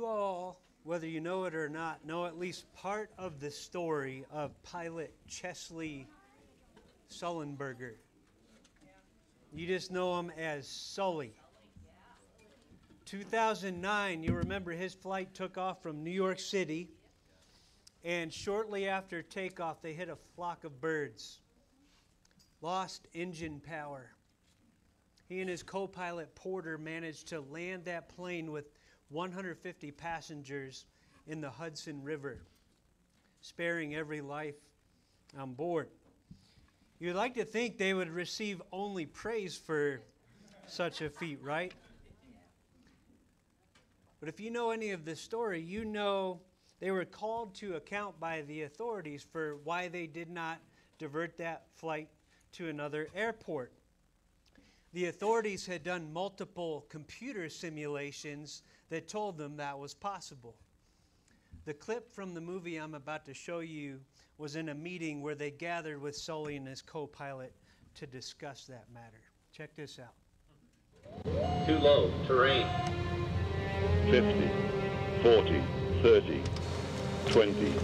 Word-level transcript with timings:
You 0.00 0.06
all, 0.06 0.58
whether 0.84 1.06
you 1.06 1.20
know 1.20 1.44
it 1.44 1.54
or 1.54 1.68
not, 1.68 2.06
know 2.06 2.24
at 2.24 2.38
least 2.38 2.64
part 2.72 3.10
of 3.18 3.38
the 3.38 3.50
story 3.50 4.24
of 4.32 4.50
pilot 4.62 5.12
Chesley 5.28 6.06
Sullenberger. 7.10 7.96
You 9.52 9.66
just 9.66 9.90
know 9.90 10.18
him 10.18 10.32
as 10.38 10.66
Sully. 10.66 11.34
2009, 13.04 14.22
you 14.22 14.32
remember 14.32 14.72
his 14.72 14.94
flight 14.94 15.34
took 15.34 15.58
off 15.58 15.82
from 15.82 16.02
New 16.02 16.10
York 16.10 16.40
City, 16.40 16.88
and 18.02 18.32
shortly 18.32 18.88
after 18.88 19.20
takeoff, 19.20 19.82
they 19.82 19.92
hit 19.92 20.08
a 20.08 20.16
flock 20.34 20.64
of 20.64 20.80
birds. 20.80 21.40
Lost 22.62 23.06
engine 23.12 23.60
power. 23.60 24.12
He 25.28 25.42
and 25.42 25.50
his 25.50 25.62
co 25.62 25.86
pilot 25.86 26.34
Porter 26.34 26.78
managed 26.78 27.28
to 27.28 27.42
land 27.42 27.84
that 27.84 28.08
plane 28.08 28.50
with 28.50 28.64
150 29.10 29.90
passengers 29.92 30.86
in 31.26 31.40
the 31.40 31.50
Hudson 31.50 32.02
River, 32.02 32.38
sparing 33.40 33.94
every 33.94 34.20
life 34.20 34.54
on 35.38 35.52
board. 35.52 35.88
You'd 36.98 37.16
like 37.16 37.34
to 37.34 37.44
think 37.44 37.78
they 37.78 37.94
would 37.94 38.10
receive 38.10 38.62
only 38.72 39.06
praise 39.06 39.56
for 39.56 40.00
such 40.66 41.00
a 41.00 41.10
feat, 41.10 41.38
right? 41.42 41.72
But 44.20 44.28
if 44.28 44.38
you 44.38 44.50
know 44.50 44.70
any 44.70 44.90
of 44.90 45.04
the 45.04 45.16
story, 45.16 45.60
you 45.60 45.84
know 45.84 46.40
they 46.78 46.90
were 46.90 47.04
called 47.04 47.54
to 47.56 47.76
account 47.76 48.20
by 48.20 48.42
the 48.42 48.62
authorities 48.62 49.26
for 49.32 49.56
why 49.64 49.88
they 49.88 50.06
did 50.06 50.30
not 50.30 50.58
divert 50.98 51.36
that 51.38 51.64
flight 51.74 52.08
to 52.52 52.68
another 52.68 53.08
airport. 53.14 53.72
The 54.92 55.06
authorities 55.06 55.66
had 55.66 55.84
done 55.84 56.12
multiple 56.12 56.84
computer 56.88 57.48
simulations 57.48 58.62
that 58.90 59.08
told 59.08 59.38
them 59.38 59.56
that 59.56 59.78
was 59.78 59.94
possible. 59.94 60.54
The 61.64 61.74
clip 61.74 62.12
from 62.12 62.34
the 62.34 62.40
movie 62.40 62.76
I'm 62.76 62.94
about 62.94 63.24
to 63.26 63.34
show 63.34 63.60
you 63.60 64.00
was 64.38 64.56
in 64.56 64.68
a 64.70 64.74
meeting 64.74 65.22
where 65.22 65.34
they 65.34 65.50
gathered 65.50 66.00
with 66.00 66.16
Sully 66.16 66.56
and 66.56 66.66
his 66.66 66.82
co 66.82 67.06
pilot 67.06 67.52
to 67.94 68.06
discuss 68.06 68.64
that 68.66 68.86
matter. 68.92 69.20
Check 69.52 69.74
this 69.76 69.98
out. 69.98 70.14
Too 71.66 71.78
low, 71.78 72.10
terrain. 72.26 72.66
50, 74.10 74.50
40, 75.22 75.62
30, 76.02 76.42
20. 77.26 77.74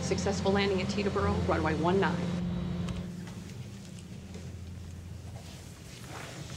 Successful 0.00 0.52
landing 0.52 0.80
at 0.82 0.88
Teterboro, 0.88 1.34
runway 1.48 1.76
19. 1.76 2.43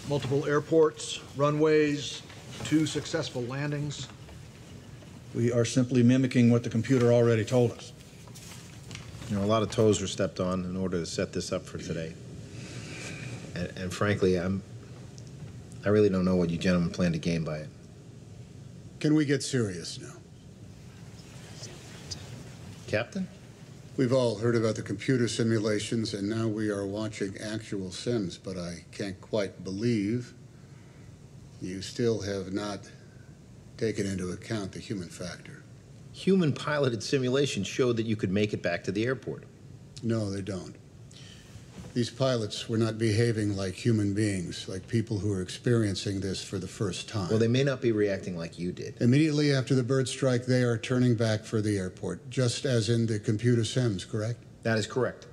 Multiple 0.07 0.45
airports, 0.45 1.19
runways, 1.35 2.21
two 2.63 2.85
successful 2.85 3.43
landings. 3.43 4.07
We 5.35 5.51
are 5.51 5.65
simply 5.65 6.01
mimicking 6.03 6.49
what 6.49 6.63
the 6.63 6.69
computer 6.69 7.11
already 7.11 7.43
told 7.43 7.71
us. 7.71 7.91
You 9.29 9.35
know, 9.35 9.43
a 9.43 9.45
lot 9.45 9.61
of 9.61 9.69
toes 9.69 9.99
were 9.99 10.07
stepped 10.07 10.39
on 10.39 10.63
in 10.63 10.77
order 10.77 10.99
to 10.99 11.05
set 11.05 11.33
this 11.33 11.51
up 11.51 11.65
for 11.65 11.77
today. 11.77 12.13
And, 13.55 13.67
and 13.77 13.93
frankly, 13.93 14.35
I'm, 14.35 14.63
I 15.85 15.89
really 15.89 16.09
don't 16.09 16.23
know 16.23 16.37
what 16.37 16.49
you 16.49 16.57
gentlemen 16.57 16.89
plan 16.89 17.11
to 17.11 17.17
gain 17.17 17.43
by 17.43 17.57
it. 17.57 17.69
Can 18.99 19.13
we 19.15 19.25
get 19.25 19.43
serious 19.43 19.99
now? 19.99 20.13
Captain? 22.87 23.27
We've 23.97 24.13
all 24.13 24.35
heard 24.35 24.55
about 24.55 24.75
the 24.75 24.83
computer 24.83 25.27
simulations, 25.27 26.13
and 26.13 26.29
now 26.29 26.47
we 26.47 26.69
are 26.69 26.85
watching 26.85 27.35
actual 27.39 27.89
sims, 27.89 28.37
but 28.37 28.55
I 28.55 28.85
can't 28.91 29.19
quite 29.19 29.63
believe 29.63 30.35
you 31.59 31.81
still 31.81 32.21
have 32.21 32.53
not 32.53 32.91
taken 33.75 34.05
into 34.05 34.29
account 34.29 34.73
the 34.73 34.79
human 34.79 35.09
factor. 35.09 35.63
Human 36.13 36.53
piloted 36.53 37.01
simulations 37.01 37.65
showed 37.65 37.97
that 37.97 38.05
you 38.05 38.15
could 38.15 38.29
make 38.29 38.53
it 38.53 38.61
back 38.61 38.83
to 38.83 38.91
the 38.91 39.03
airport. 39.03 39.45
No, 40.03 40.29
they 40.29 40.43
don't. 40.43 40.75
These 41.97 42.11
pilots 42.11 42.69
were 42.69 42.77
not 42.77 42.99
behaving 42.99 43.57
like 43.57 43.73
human 43.73 44.13
beings, 44.13 44.67
like 44.69 44.87
people 44.87 45.17
who 45.17 45.33
are 45.33 45.41
experiencing 45.41 46.19
this 46.19 46.43
for 46.43 46.59
the 46.59 46.67
first 46.67 47.09
time. 47.09 47.27
Well, 47.27 47.39
they 47.39 47.47
may 47.47 47.63
not 47.63 47.81
be 47.81 47.91
reacting 47.91 48.37
like 48.37 48.59
you 48.59 48.71
did. 48.71 49.01
Immediately 49.01 49.51
after 49.51 49.73
the 49.73 49.81
bird 49.81 50.07
strike, 50.07 50.45
they 50.45 50.61
are 50.61 50.77
turning 50.77 51.15
back 51.15 51.43
for 51.43 51.59
the 51.59 51.75
airport, 51.75 52.29
just 52.29 52.65
as 52.65 52.89
in 52.89 53.07
the 53.07 53.17
computer 53.17 53.65
sims, 53.65 54.05
correct? 54.05 54.43
That 54.61 54.77
is 54.77 54.85
correct. 54.85 55.25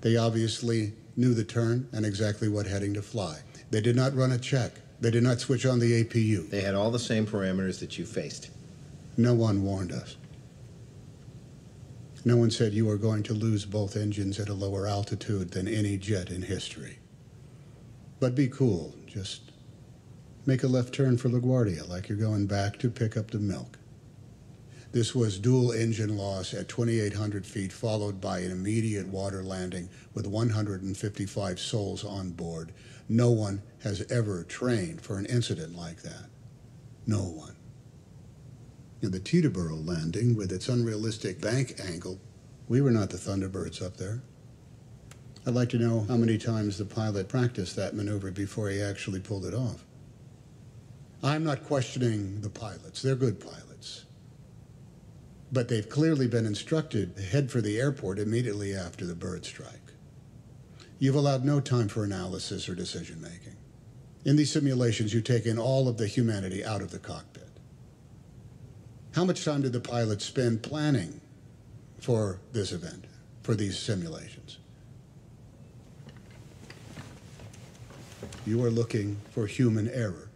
They 0.00 0.16
obviously 0.16 0.94
knew 1.16 1.32
the 1.32 1.44
turn 1.44 1.88
and 1.92 2.04
exactly 2.04 2.48
what 2.48 2.66
heading 2.66 2.92
to 2.94 3.02
fly. 3.02 3.38
They 3.70 3.80
did 3.80 3.94
not 3.94 4.12
run 4.16 4.32
a 4.32 4.38
check. 4.38 4.72
They 5.00 5.12
did 5.12 5.22
not 5.22 5.38
switch 5.38 5.64
on 5.64 5.78
the 5.78 6.02
APU. 6.02 6.50
They 6.50 6.62
had 6.62 6.74
all 6.74 6.90
the 6.90 6.98
same 6.98 7.24
parameters 7.24 7.78
that 7.78 7.98
you 7.98 8.04
faced. 8.04 8.50
No 9.16 9.32
one 9.32 9.62
warned 9.62 9.92
us. 9.92 10.16
No 12.24 12.36
one 12.36 12.50
said 12.50 12.74
you 12.74 12.88
are 12.90 12.98
going 12.98 13.22
to 13.24 13.34
lose 13.34 13.64
both 13.64 13.96
engines 13.96 14.38
at 14.38 14.50
a 14.50 14.54
lower 14.54 14.86
altitude 14.86 15.52
than 15.52 15.66
any 15.66 15.96
jet 15.96 16.30
in 16.30 16.42
history. 16.42 16.98
But 18.18 18.34
be 18.34 18.48
cool. 18.48 18.94
Just 19.06 19.52
make 20.44 20.62
a 20.62 20.68
left 20.68 20.94
turn 20.94 21.16
for 21.16 21.30
LaGuardia 21.30 21.88
like 21.88 22.08
you're 22.08 22.18
going 22.18 22.46
back 22.46 22.78
to 22.80 22.90
pick 22.90 23.16
up 23.16 23.30
the 23.30 23.38
milk. 23.38 23.78
This 24.92 25.14
was 25.14 25.38
dual 25.38 25.70
engine 25.72 26.16
loss 26.18 26.52
at 26.52 26.68
2,800 26.68 27.46
feet, 27.46 27.72
followed 27.72 28.20
by 28.20 28.40
an 28.40 28.50
immediate 28.50 29.06
water 29.06 29.42
landing 29.42 29.88
with 30.12 30.26
155 30.26 31.60
souls 31.60 32.04
on 32.04 32.30
board. 32.30 32.72
No 33.08 33.30
one 33.30 33.62
has 33.82 34.04
ever 34.10 34.42
trained 34.44 35.00
for 35.00 35.16
an 35.16 35.26
incident 35.26 35.76
like 35.76 36.02
that. 36.02 36.28
No 37.06 37.20
one. 37.20 37.56
In 39.02 39.12
the 39.12 39.20
Teterboro 39.20 39.86
landing, 39.86 40.36
with 40.36 40.52
its 40.52 40.68
unrealistic 40.68 41.40
bank 41.40 41.80
angle, 41.82 42.20
we 42.68 42.82
were 42.82 42.90
not 42.90 43.08
the 43.08 43.16
Thunderbirds 43.16 43.80
up 43.82 43.96
there. 43.96 44.22
I'd 45.46 45.54
like 45.54 45.70
to 45.70 45.78
know 45.78 46.04
how 46.06 46.16
many 46.18 46.36
times 46.36 46.76
the 46.76 46.84
pilot 46.84 47.26
practiced 47.28 47.76
that 47.76 47.94
maneuver 47.94 48.30
before 48.30 48.68
he 48.68 48.82
actually 48.82 49.20
pulled 49.20 49.46
it 49.46 49.54
off. 49.54 49.86
I'm 51.22 51.44
not 51.44 51.64
questioning 51.64 52.42
the 52.42 52.50
pilots, 52.50 53.00
they're 53.00 53.14
good 53.14 53.40
pilots. 53.40 54.04
But 55.50 55.68
they've 55.68 55.88
clearly 55.88 56.28
been 56.28 56.46
instructed 56.46 57.16
to 57.16 57.22
head 57.22 57.50
for 57.50 57.60
the 57.60 57.80
airport 57.80 58.18
immediately 58.18 58.74
after 58.74 59.06
the 59.06 59.14
bird 59.14 59.44
strike. 59.46 59.92
You've 60.98 61.16
allowed 61.16 61.44
no 61.44 61.60
time 61.60 61.88
for 61.88 62.04
analysis 62.04 62.68
or 62.68 62.74
decision 62.74 63.20
making. 63.22 63.56
In 64.26 64.36
these 64.36 64.52
simulations, 64.52 65.14
you 65.14 65.22
take 65.22 65.46
in 65.46 65.58
all 65.58 65.88
of 65.88 65.96
the 65.96 66.06
humanity 66.06 66.62
out 66.62 66.82
of 66.82 66.90
the 66.90 66.98
cockpit. 66.98 67.49
How 69.12 69.24
much 69.24 69.44
time 69.44 69.62
did 69.62 69.72
the 69.72 69.80
pilots 69.80 70.24
spend 70.24 70.62
planning 70.62 71.20
for 71.98 72.38
this 72.52 72.72
event, 72.72 73.06
for 73.42 73.54
these 73.54 73.78
simulations? 73.78 74.58
You 78.46 78.64
are 78.64 78.70
looking 78.70 79.16
for 79.32 79.46
human 79.46 79.88
error. 79.90 80.28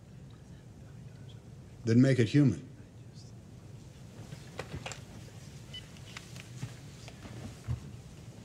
Then 1.85 2.01
make 2.01 2.19
it 2.19 2.29
human. 2.29 2.67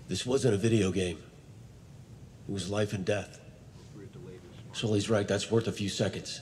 This 0.08 0.26
wasn't 0.26 0.54
a 0.54 0.58
video 0.58 0.92
game. 0.92 1.18
It 2.48 2.52
was 2.52 2.70
life 2.70 2.94
and 2.94 3.06
death. 3.06 3.40
Sully's 4.74 5.10
right, 5.10 5.28
that's 5.28 5.52
worth 5.52 5.68
a 5.68 5.72
few 5.72 5.90
seconds. 5.90 6.42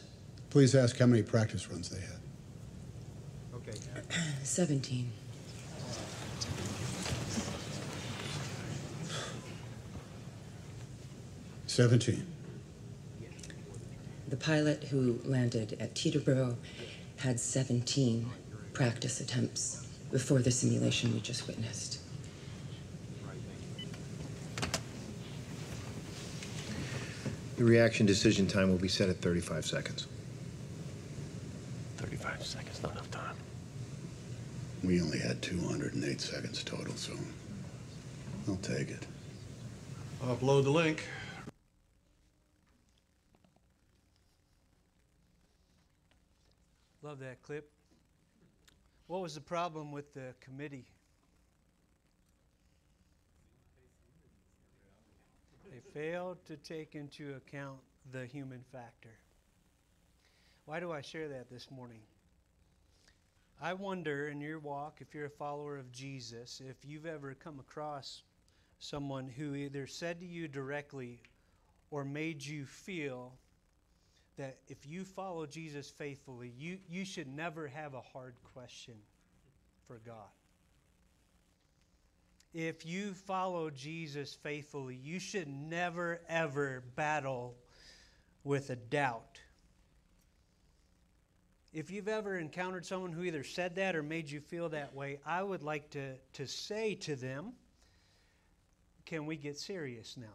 Please 0.49 0.75
ask 0.75 0.97
how 0.97 1.05
many 1.05 1.23
practice 1.23 1.69
runs 1.69 1.89
they 1.89 1.99
had. 1.99 2.16
17. 4.44 5.11
Seventeen. 11.67 12.25
The 14.29 14.37
pilot 14.37 14.84
who 14.85 15.19
landed 15.23 15.78
at 15.79 15.93
Teterboro 15.93 16.55
had 17.17 17.40
17 17.40 18.29
practice 18.73 19.22
attempts 19.22 19.87
before 20.11 20.40
the 20.40 20.52
simulation 20.52 21.14
we 21.14 21.19
just 21.19 21.47
witnessed. 21.47 21.99
The 27.58 27.64
reaction 27.64 28.05
decision 28.05 28.47
time 28.47 28.69
will 28.69 28.78
be 28.78 28.87
set 28.87 29.09
at 29.09 29.17
35 29.22 29.66
seconds. 29.66 30.08
35 31.97 32.46
seconds, 32.46 32.84
not 32.84 32.91
enough 32.91 33.09
time. 33.09 33.35
We 34.84 35.02
only 35.02 35.20
had 35.20 35.41
208 35.41 36.22
seconds 36.22 36.64
total, 36.64 36.96
so 36.96 37.14
I'll 38.47 38.56
take 38.58 38.90
it. 38.90 39.06
I'll 40.24 40.35
upload 40.35 40.64
the 40.64 40.70
link. 40.70 41.03
Love 47.02 47.20
that 47.20 47.41
clip. 47.41 47.70
What 49.08 49.22
was 49.22 49.34
the 49.35 49.41
problem 49.41 49.91
with 49.91 50.14
the 50.14 50.34
committee? 50.41 50.85
They 55.72 55.79
failed 55.94 56.38
to 56.46 56.58
take 56.58 56.96
into 56.96 57.35
account 57.35 57.79
the 58.12 58.26
human 58.26 58.64
factor. 58.72 59.18
Why 60.66 60.79
do 60.79 60.91
I 60.91 61.02
share 61.02 61.29
that 61.29 61.50
this 61.50 61.72
morning? 61.72 62.02
I 63.59 63.73
wonder 63.73 64.27
in 64.27 64.39
your 64.39 64.59
walk, 64.59 64.99
if 65.01 65.15
you're 65.15 65.25
a 65.25 65.29
follower 65.29 65.77
of 65.77 65.91
Jesus, 65.91 66.61
if 66.63 66.77
you've 66.85 67.07
ever 67.07 67.33
come 67.33 67.59
across 67.59 68.21
someone 68.77 69.27
who 69.27 69.55
either 69.55 69.87
said 69.87 70.19
to 70.19 70.27
you 70.27 70.47
directly 70.47 71.23
or 71.89 72.05
made 72.05 72.45
you 72.45 72.65
feel 72.65 73.33
that 74.37 74.59
if 74.67 74.85
you 74.85 75.03
follow 75.03 75.47
Jesus 75.47 75.89
faithfully, 75.89 76.53
you, 76.55 76.77
you 76.87 77.03
should 77.03 77.27
never 77.27 77.67
have 77.67 77.95
a 77.95 78.01
hard 78.01 78.35
question 78.53 78.93
for 79.87 79.99
God. 80.05 80.29
If 82.53 82.85
you 82.85 83.13
follow 83.13 83.71
Jesus 83.71 84.35
faithfully, 84.35 84.95
you 84.95 85.19
should 85.19 85.47
never, 85.47 86.21
ever 86.29 86.83
battle 86.95 87.55
with 88.43 88.69
a 88.69 88.75
doubt. 88.75 89.39
If 91.73 91.91
you've 91.91 92.08
ever 92.08 92.37
encountered 92.37 92.85
someone 92.85 93.11
who 93.11 93.23
either 93.23 93.43
said 93.43 93.75
that 93.75 93.96
or 93.96 94.02
made 94.02 94.29
you 94.29 94.40
feel 94.40 94.69
that 94.69 94.96
way, 94.96 95.19
I 95.25 95.43
would 95.43 95.64
like 95.64 95.90
to, 95.91 96.16
to 96.34 96.47
say 96.47 96.96
to 96.96 97.16
them, 97.16 97.53
can 99.05 99.25
we 99.25 99.35
get 99.35 99.58
serious 99.58 100.17
now? 100.17 100.28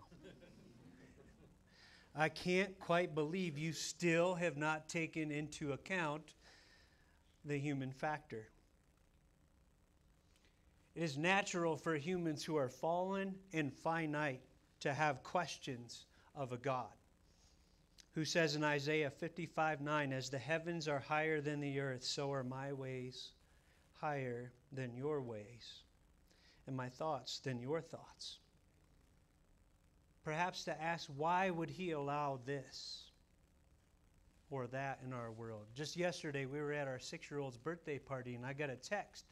I 2.14 2.28
can't 2.28 2.78
quite 2.78 3.14
believe 3.14 3.56
you 3.56 3.72
still 3.72 4.34
have 4.34 4.58
not 4.58 4.88
taken 4.88 5.30
into 5.30 5.72
account 5.72 6.34
the 7.44 7.58
human 7.58 7.90
factor. 7.90 8.48
It 10.94 11.02
is 11.02 11.16
natural 11.16 11.76
for 11.76 11.94
humans 11.96 12.44
who 12.44 12.56
are 12.56 12.68
fallen 12.68 13.34
and 13.54 13.72
finite 13.72 14.42
to 14.80 14.92
have 14.92 15.22
questions 15.22 16.04
of 16.34 16.52
a 16.52 16.58
God 16.58 16.92
who 18.14 18.24
says 18.24 18.56
in 18.56 18.64
Isaiah 18.64 19.10
55 19.10 19.80
9, 19.80 20.12
As 20.12 20.30
the 20.30 20.38
heavens 20.38 20.88
are 20.88 21.00
higher 21.00 21.40
than 21.40 21.60
the 21.60 21.80
earth, 21.80 22.04
so 22.04 22.32
are 22.32 22.44
my 22.44 22.72
ways 22.72 23.32
higher 24.00 24.52
than 24.72 24.96
your 24.96 25.22
ways, 25.22 25.84
and 26.66 26.76
my 26.76 26.88
thoughts 26.88 27.38
than 27.38 27.60
your 27.60 27.80
thoughts. 27.80 28.38
Perhaps 30.24 30.64
to 30.64 30.82
ask, 30.82 31.08
why 31.16 31.50
would 31.50 31.70
he 31.70 31.92
allow 31.92 32.38
this 32.44 33.10
or 34.50 34.66
that 34.68 35.00
in 35.04 35.12
our 35.12 35.32
world? 35.32 35.66
Just 35.74 35.96
yesterday, 35.96 36.46
we 36.46 36.60
were 36.60 36.72
at 36.72 36.88
our 36.88 36.98
six 36.98 37.30
year 37.30 37.40
old's 37.40 37.56
birthday 37.56 37.98
party, 37.98 38.34
and 38.34 38.44
I 38.44 38.52
got 38.52 38.70
a 38.70 38.76
text 38.76 39.24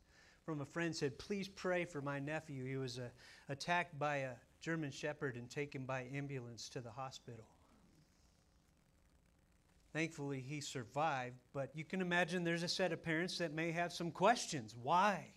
from 0.45 0.61
a 0.63 0.67
friend 0.67 0.95
said, 0.95 1.19
Please 1.19 1.49
pray 1.49 1.85
for 1.85 2.01
my 2.01 2.19
nephew. 2.19 2.65
He 2.65 2.77
was 2.77 2.99
uh, 2.99 3.09
attacked 3.49 3.99
by 3.99 4.17
a 4.17 4.31
German 4.61 4.91
shepherd 4.91 5.37
and 5.37 5.49
taken 5.49 5.85
by 5.85 6.07
ambulance 6.13 6.69
to 6.71 6.81
the 6.81 6.91
hospital. 6.91 7.47
Thankfully, 9.93 10.41
he 10.41 10.61
survived, 10.61 11.37
but 11.53 11.71
you 11.75 11.85
can 11.85 12.01
imagine 12.01 12.45
there's 12.45 12.63
a 12.63 12.69
set 12.69 12.93
of 12.93 13.03
parents 13.03 13.39
that 13.39 13.53
may 13.53 13.73
have 13.73 13.93
some 13.93 14.13
questions. 14.13 14.77
Why? 14.81 15.33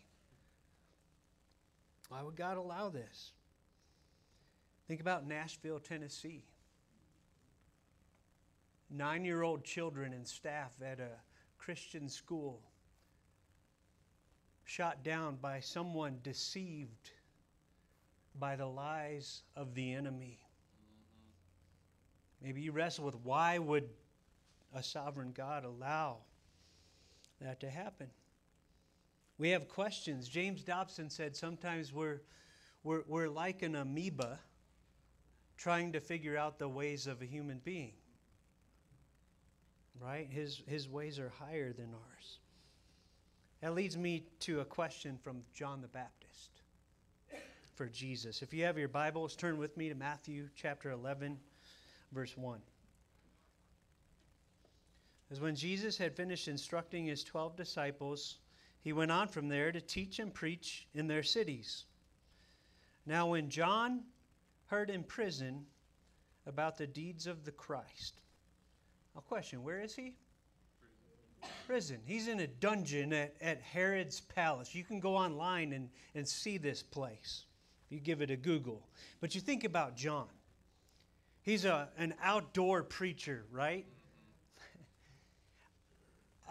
Why 2.10 2.22
would 2.22 2.36
God 2.36 2.58
allow 2.58 2.90
this? 2.90 3.32
Think 4.88 5.02
about 5.02 5.26
Nashville, 5.26 5.80
Tennessee. 5.80 6.46
Nine 8.92 9.26
year 9.26 9.42
old 9.42 9.64
children 9.64 10.14
and 10.14 10.28
staff 10.28 10.74
at 10.86 11.00
a 11.00 11.10
Christian 11.58 12.08
school 12.08 12.62
shot 14.66 15.04
down 15.04 15.38
by 15.42 15.60
someone 15.60 16.20
deceived 16.22 17.10
by 18.40 18.56
the 18.56 18.68
lies 18.68 19.42
of 19.56 19.74
the 19.74 19.94
enemy. 19.94 20.40
Maybe 22.42 22.62
you 22.62 22.72
wrestle 22.72 23.06
with 23.06 23.16
why 23.24 23.58
would 23.58 23.90
a 24.74 24.84
sovereign 24.84 25.32
God 25.36 25.64
allow 25.64 26.18
that 27.42 27.60
to 27.62 27.70
happen? 27.70 28.08
We 29.38 29.50
have 29.50 29.68
questions. 29.68 30.28
James 30.28 30.64
Dobson 30.64 31.10
said 31.10 31.36
sometimes 31.36 31.92
we're, 31.92 32.22
we're, 32.84 33.04
we're 33.08 33.30
like 33.30 33.62
an 33.62 33.76
amoeba 33.76 34.40
trying 35.58 35.94
to 35.94 36.00
figure 36.00 36.38
out 36.38 36.60
the 36.60 36.68
ways 36.68 37.08
of 37.08 37.22
a 37.22 37.26
human 37.26 37.60
being. 37.64 37.94
Right? 40.00 40.28
His, 40.30 40.62
his 40.68 40.90
ways 40.90 41.20
are 41.20 41.32
higher 41.40 41.72
than 41.72 41.90
ours. 41.94 42.38
That 43.62 43.74
leads 43.74 43.98
me 43.98 44.24
to 44.42 44.60
a 44.60 44.66
question 44.66 45.18
from 45.24 45.44
John 45.54 45.82
the 45.82 45.88
Baptist 45.88 46.62
for 47.76 47.88
Jesus. 47.88 48.42
If 48.42 48.54
you 48.54 48.66
have 48.66 48.78
your 48.78 48.90
Bibles, 48.90 49.36
turn 49.36 49.58
with 49.58 49.78
me 49.78 49.90
to 49.90 49.96
Matthew 49.96 50.50
chapter 50.56 50.92
11, 50.92 51.40
verse 52.12 52.36
1. 52.38 52.60
As 55.34 55.42
when 55.42 55.56
Jesus 55.56 55.98
had 55.98 56.16
finished 56.16 56.48
instructing 56.48 57.08
his 57.08 57.24
12 57.24 57.56
disciples, 57.56 58.38
he 58.82 58.94
went 58.94 59.10
on 59.10 59.28
from 59.28 59.48
there 59.48 59.72
to 59.72 59.82
teach 59.82 60.20
and 60.20 60.32
preach 60.32 60.88
in 60.94 61.08
their 61.08 61.24
cities. 61.24 61.86
Now, 63.08 63.26
when 63.26 63.50
John 63.50 64.04
heard 64.68 64.92
in 64.92 65.04
prison 65.04 65.66
about 66.46 66.78
the 66.78 66.86
deeds 66.86 67.26
of 67.26 67.46
the 67.46 67.52
Christ, 67.52 68.22
a 69.18 69.22
question 69.22 69.64
where 69.64 69.82
is 69.82 69.96
he? 69.96 70.14
prison. 71.66 71.98
He's 72.06 72.28
in 72.28 72.42
a 72.42 72.48
dungeon 72.48 73.12
at, 73.12 73.34
at 73.42 73.60
Herod's 73.60 74.22
palace. 74.22 74.76
You 74.76 74.84
can 74.84 75.00
go 75.00 75.16
online 75.16 75.74
and, 75.74 75.90
and 76.14 76.28
see 76.28 76.60
this 76.60 76.84
place 76.84 77.46
if 77.88 77.92
you 77.92 78.00
give 78.00 78.22
it 78.22 78.30
a 78.30 78.38
Google. 78.38 78.88
But 79.20 79.34
you 79.34 79.42
think 79.42 79.64
about 79.64 79.98
John. 79.98 80.28
He's 81.42 81.66
a, 81.66 81.90
an 81.98 82.14
outdoor 82.22 82.84
preacher, 82.84 83.46
right? 83.52 83.88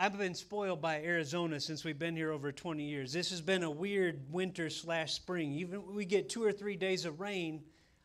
I've 0.02 0.18
been 0.18 0.34
spoiled 0.34 0.82
by 0.82 1.00
Arizona 1.00 1.60
since 1.60 1.84
we've 1.84 1.96
been 1.96 2.16
here 2.16 2.32
over 2.32 2.50
20 2.50 2.82
years. 2.82 3.12
This 3.12 3.30
has 3.30 3.40
been 3.40 3.62
a 3.62 3.70
weird 3.70 4.20
winter 4.32 4.68
slash 4.68 5.12
spring. 5.12 5.52
Even 5.52 5.94
we 5.94 6.04
get 6.04 6.28
two 6.28 6.42
or 6.42 6.50
three 6.50 6.74
days 6.74 7.04
of 7.04 7.20
rain, 7.20 7.62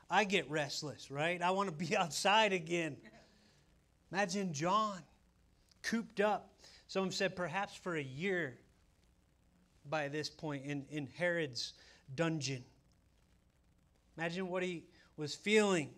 I 0.07 0.23
get 0.23 0.47
restless, 0.47 1.09
right? 1.09 1.41
I 1.41 1.49
want 1.49 1.69
to 1.69 1.75
be 1.88 1.97
outside 1.97 2.53
again. 2.53 2.97
Imagine 4.11 4.53
John 4.53 4.99
cooped 5.81 6.19
up 6.19 6.53
some 6.88 7.11
said 7.11 7.35
perhaps 7.35 7.73
for 7.73 7.95
a 7.95 8.03
year 8.03 8.59
by 9.89 10.07
this 10.07 10.29
point 10.29 10.65
in, 10.65 10.85
in 10.91 11.07
Herod's 11.17 11.73
dungeon. 12.13 12.63
Imagine 14.19 14.49
what 14.49 14.61
he 14.61 14.83
was 15.15 15.33
feeling. 15.33 15.89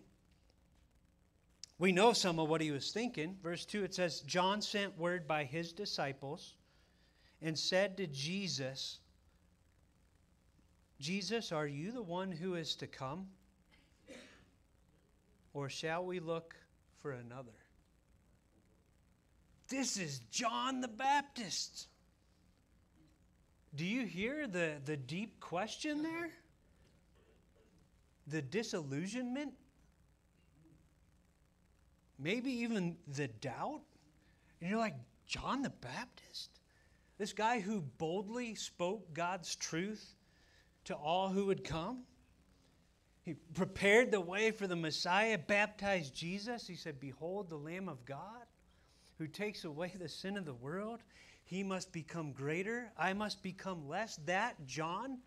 We 1.80 1.92
know 1.92 2.12
some 2.12 2.38
of 2.38 2.50
what 2.50 2.60
he 2.60 2.70
was 2.70 2.92
thinking. 2.92 3.38
Verse 3.42 3.64
2 3.64 3.84
it 3.84 3.94
says, 3.94 4.20
John 4.20 4.60
sent 4.60 4.98
word 4.98 5.26
by 5.26 5.44
his 5.44 5.72
disciples 5.72 6.56
and 7.40 7.58
said 7.58 7.96
to 7.96 8.06
Jesus, 8.06 8.98
Jesus, 11.00 11.52
are 11.52 11.66
you 11.66 11.90
the 11.90 12.02
one 12.02 12.32
who 12.32 12.54
is 12.54 12.76
to 12.76 12.86
come? 12.86 13.28
Or 15.54 15.70
shall 15.70 16.04
we 16.04 16.20
look 16.20 16.54
for 16.98 17.12
another? 17.12 17.48
This 19.68 19.96
is 19.96 20.20
John 20.30 20.82
the 20.82 20.88
Baptist. 20.88 21.88
Do 23.74 23.86
you 23.86 24.04
hear 24.04 24.46
the, 24.46 24.74
the 24.84 24.98
deep 24.98 25.40
question 25.40 26.02
there? 26.02 26.30
The 28.26 28.42
disillusionment? 28.42 29.54
Maybe 32.22 32.50
even 32.50 32.96
the 33.08 33.28
doubt? 33.28 33.80
And 34.60 34.70
you're 34.70 34.78
like, 34.78 34.96
John 35.26 35.62
the 35.62 35.70
Baptist? 35.70 36.50
This 37.18 37.32
guy 37.32 37.60
who 37.60 37.82
boldly 37.98 38.54
spoke 38.54 39.12
God's 39.14 39.54
truth 39.56 40.14
to 40.84 40.94
all 40.94 41.28
who 41.28 41.46
would 41.46 41.64
come? 41.64 42.02
He 43.22 43.34
prepared 43.54 44.10
the 44.10 44.20
way 44.20 44.50
for 44.50 44.66
the 44.66 44.76
Messiah, 44.76 45.38
baptized 45.38 46.14
Jesus. 46.14 46.66
He 46.66 46.76
said, 46.76 46.98
Behold 46.98 47.48
the 47.48 47.56
Lamb 47.56 47.88
of 47.88 48.04
God 48.04 48.46
who 49.18 49.26
takes 49.26 49.64
away 49.64 49.94
the 49.98 50.08
sin 50.08 50.38
of 50.38 50.46
the 50.46 50.54
world, 50.54 51.00
he 51.44 51.62
must 51.62 51.92
become 51.92 52.32
greater, 52.32 52.90
I 52.96 53.12
must 53.12 53.42
become 53.42 53.88
less. 53.88 54.18
That 54.24 54.66
John 54.66 55.18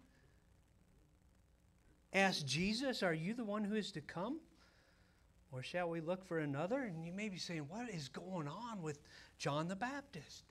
asked 2.11 2.47
Jesus, 2.47 3.03
Are 3.03 3.13
you 3.13 3.33
the 3.33 3.45
one 3.45 3.63
who 3.63 3.75
is 3.75 3.91
to 3.91 4.01
come? 4.01 4.39
Or 5.53 5.61
shall 5.61 5.87
we 5.87 6.01
look 6.01 6.25
for 6.25 6.39
another? 6.39 6.81
And 6.81 7.05
you 7.05 7.13
may 7.13 7.29
be 7.29 7.37
saying, 7.37 7.67
What 7.69 7.89
is 7.89 8.07
going 8.07 8.47
on 8.47 8.81
with 8.81 8.99
John 9.37 9.67
the 9.67 9.75
Baptist? 9.75 10.43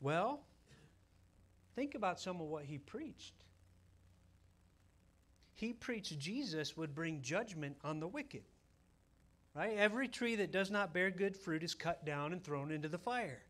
Well, 0.00 0.42
think 1.74 1.94
about 1.94 2.20
some 2.20 2.40
of 2.40 2.48
what 2.48 2.64
he 2.64 2.76
preached. 2.76 3.32
He 5.54 5.72
preached 5.72 6.18
Jesus 6.18 6.76
would 6.76 6.94
bring 6.94 7.22
judgment 7.22 7.76
on 7.82 7.98
the 7.98 8.06
wicked. 8.06 8.44
Right? 9.54 9.76
Every 9.76 10.06
tree 10.06 10.36
that 10.36 10.52
does 10.52 10.70
not 10.70 10.92
bear 10.92 11.10
good 11.10 11.34
fruit 11.34 11.64
is 11.64 11.74
cut 11.74 12.04
down 12.04 12.32
and 12.32 12.44
thrown 12.44 12.70
into 12.70 12.88
the 12.88 12.98
fire. 12.98 13.40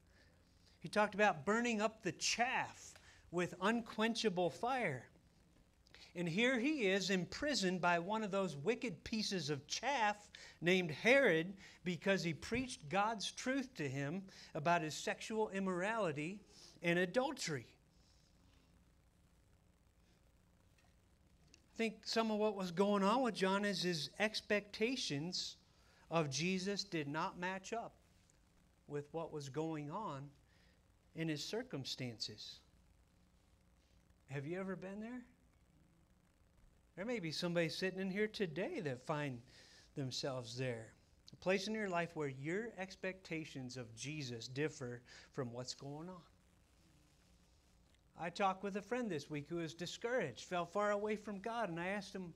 He 0.79 0.89
talked 0.89 1.15
about 1.15 1.45
burning 1.45 1.83
up 1.83 2.03
the 2.03 2.13
chaff 2.13 2.95
with 3.33 3.55
unquenchable 3.61 4.51
fire. 4.51 5.05
And 6.19 6.29
here 6.29 6.59
he 6.59 6.89
is 6.89 7.11
imprisoned 7.11 7.81
by 7.81 8.01
one 8.01 8.25
of 8.25 8.33
those 8.33 8.57
wicked 8.57 9.05
pieces 9.05 9.51
of 9.51 9.69
chaff 9.69 10.17
named 10.61 10.91
Herod 10.91 11.55
because 11.85 12.25
he 12.25 12.35
preached 12.35 12.89
God's 12.89 13.31
truth 13.31 13.73
to 13.77 13.89
him 13.89 14.25
about 14.53 14.83
his 14.83 14.95
sexual 14.95 15.49
immorality 15.51 16.41
and 16.83 16.99
adultery. 16.99 17.69
I 21.73 21.77
think 21.77 21.99
some 22.03 22.33
of 22.33 22.39
what 22.39 22.57
was 22.57 22.73
going 22.73 23.05
on 23.05 23.23
with 23.23 23.37
John 23.37 23.65
is 23.65 23.81
his 23.81 24.11
expectations 24.19 25.55
of 26.11 26.31
Jesus 26.31 26.83
did 26.83 27.07
not 27.07 27.39
match 27.39 27.73
up 27.73 27.95
with 28.89 29.07
what 29.13 29.33
was 29.33 29.49
going 29.49 29.89
on 29.89 30.29
in 31.15 31.29
his 31.29 31.45
circumstances. 31.45 32.59
Have 34.31 34.49
you 34.49 34.59
ever 34.59 34.75
been 34.75 34.99
there? 34.99 35.23
There 36.99 37.07
may 37.07 37.21
be 37.21 37.31
somebody 37.31 37.69
sitting 37.69 38.01
in 38.01 38.11
here 38.11 38.27
today 38.27 38.81
that 38.81 39.07
find 39.07 39.39
themselves 39.95 40.59
there. 40.59 40.89
A 41.33 41.37
place 41.37 41.69
in 41.69 41.75
your 41.75 41.89
life 41.89 42.17
where 42.17 42.27
your 42.27 42.71
expectations 42.77 43.77
of 43.77 43.95
Jesus 43.95 44.49
differ 44.49 45.01
from 45.33 45.53
what's 45.53 45.75
going 45.75 46.09
on. 46.09 46.23
I 48.21 48.31
talked 48.31 48.65
with 48.65 48.77
a 48.79 48.83
friend 48.83 49.09
this 49.09 49.31
week 49.31 49.47
who 49.49 49.59
was 49.59 49.75
discouraged, 49.75 50.47
fell 50.47 50.67
far 50.67 50.91
away 50.91 51.15
from 51.15 51.39
God, 51.39 51.69
and 51.69 51.79
I 51.79 51.87
asked 51.87 52.13
him 52.13 52.35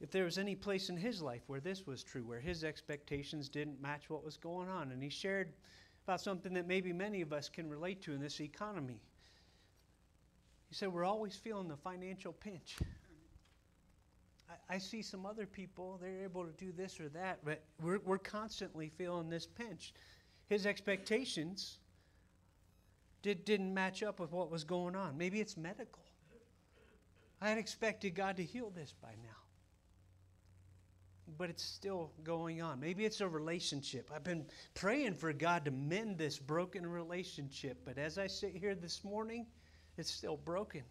if 0.00 0.10
there 0.10 0.24
was 0.24 0.38
any 0.38 0.54
place 0.54 0.88
in 0.88 0.96
his 0.96 1.20
life 1.20 1.42
where 1.46 1.60
this 1.60 1.86
was 1.86 2.02
true, 2.02 2.24
where 2.24 2.40
his 2.40 2.64
expectations 2.64 3.50
didn't 3.50 3.82
match 3.82 4.08
what 4.08 4.24
was 4.24 4.38
going 4.38 4.70
on. 4.70 4.90
And 4.90 5.02
he 5.02 5.10
shared 5.10 5.52
about 6.06 6.22
something 6.22 6.54
that 6.54 6.66
maybe 6.66 6.94
many 6.94 7.20
of 7.20 7.34
us 7.34 7.50
can 7.50 7.68
relate 7.68 8.00
to 8.04 8.14
in 8.14 8.22
this 8.22 8.40
economy. 8.40 9.02
He 10.70 10.74
said, 10.74 10.90
We're 10.90 11.04
always 11.04 11.36
feeling 11.36 11.68
the 11.68 11.76
financial 11.76 12.32
pinch. 12.32 12.78
I, 14.50 14.74
I 14.74 14.78
see 14.78 15.02
some 15.02 15.26
other 15.26 15.46
people, 15.46 15.98
they're 16.00 16.24
able 16.24 16.44
to 16.44 16.52
do 16.52 16.72
this 16.72 17.00
or 17.00 17.08
that, 17.10 17.40
but 17.44 17.62
we're, 17.82 18.00
we're 18.04 18.18
constantly 18.18 18.88
feeling 18.88 19.28
this 19.28 19.46
pinch. 19.46 19.94
His 20.48 20.66
expectations 20.66 21.78
did, 23.22 23.44
didn't 23.44 23.72
match 23.72 24.02
up 24.02 24.18
with 24.18 24.32
what 24.32 24.50
was 24.50 24.64
going 24.64 24.96
on. 24.96 25.16
Maybe 25.16 25.40
it's 25.40 25.56
medical. 25.56 26.02
I 27.40 27.48
had 27.48 27.58
expected 27.58 28.14
God 28.14 28.36
to 28.36 28.44
heal 28.44 28.70
this 28.70 28.92
by 29.00 29.10
now. 29.22 29.28
But 31.38 31.48
it's 31.48 31.62
still 31.62 32.10
going 32.24 32.60
on. 32.60 32.80
Maybe 32.80 33.04
it's 33.04 33.20
a 33.20 33.28
relationship. 33.28 34.10
I've 34.14 34.24
been 34.24 34.44
praying 34.74 35.14
for 35.14 35.32
God 35.32 35.64
to 35.64 35.70
mend 35.70 36.18
this 36.18 36.38
broken 36.38 36.84
relationship, 36.84 37.78
but 37.84 37.96
as 37.96 38.18
I 38.18 38.26
sit 38.26 38.54
here 38.56 38.74
this 38.74 39.04
morning, 39.04 39.46
it's 39.96 40.10
still 40.10 40.36
broken. 40.36 40.82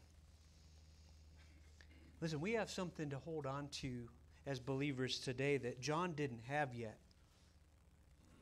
Listen, 2.22 2.42
we 2.42 2.54
have 2.54 2.70
something 2.70 3.10
to 3.10 3.18
hold 3.18 3.46
on 3.46 3.68
to 3.70 4.10
as 4.46 4.60
believers 4.60 5.20
today 5.20 5.58
that 5.58 5.80
John 5.80 6.14
didn't 6.14 6.42
have 6.48 6.74
yet. 6.74 6.98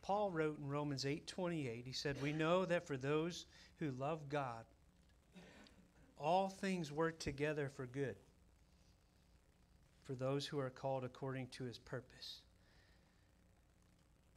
Paul 0.02 0.32
wrote 0.32 0.58
in 0.58 0.68
Romans 0.68 1.06
8:28, 1.06 1.86
he 1.86 1.92
said, 1.92 2.22
"We 2.22 2.32
know 2.32 2.66
that 2.66 2.88
for 2.88 2.98
those 2.98 3.46
who 3.78 3.92
love 3.92 4.30
God, 4.30 4.66
all 6.18 6.50
things 6.50 6.92
work 6.92 7.20
together 7.20 7.70
for 7.70 7.86
good 7.86 8.18
for 10.04 10.16
those 10.16 10.48
who 10.48 10.58
are 10.58 10.70
called 10.70 11.04
according 11.04 11.50
to 11.50 11.66
his 11.66 11.78
purpose." 11.78 12.42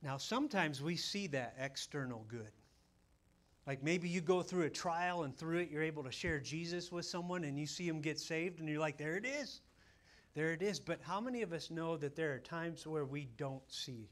Now, 0.02 0.16
sometimes 0.16 0.82
we 0.82 0.97
see 0.97 1.26
that 1.28 1.54
external 1.56 2.25
good. 2.25 2.52
Like 3.66 3.82
maybe 3.82 4.08
you 4.08 4.20
go 4.20 4.42
through 4.42 4.64
a 4.64 4.70
trial 4.70 5.22
and 5.24 5.36
through 5.36 5.58
it 5.58 5.70
you're 5.70 5.82
able 5.82 6.02
to 6.04 6.12
share 6.12 6.40
Jesus 6.40 6.90
with 6.90 7.04
someone 7.04 7.44
and 7.44 7.58
you 7.58 7.66
see 7.66 7.86
them 7.86 8.00
get 8.00 8.18
saved 8.18 8.60
and 8.60 8.68
you're 8.68 8.80
like, 8.80 8.96
there 8.96 9.16
it 9.16 9.26
is. 9.26 9.60
There 10.34 10.52
it 10.52 10.62
is. 10.62 10.80
But 10.80 11.00
how 11.02 11.20
many 11.20 11.42
of 11.42 11.52
us 11.52 11.70
know 11.70 11.96
that 11.96 12.16
there 12.16 12.32
are 12.32 12.38
times 12.38 12.86
where 12.86 13.04
we 13.04 13.28
don't 13.36 13.62
see 13.68 14.08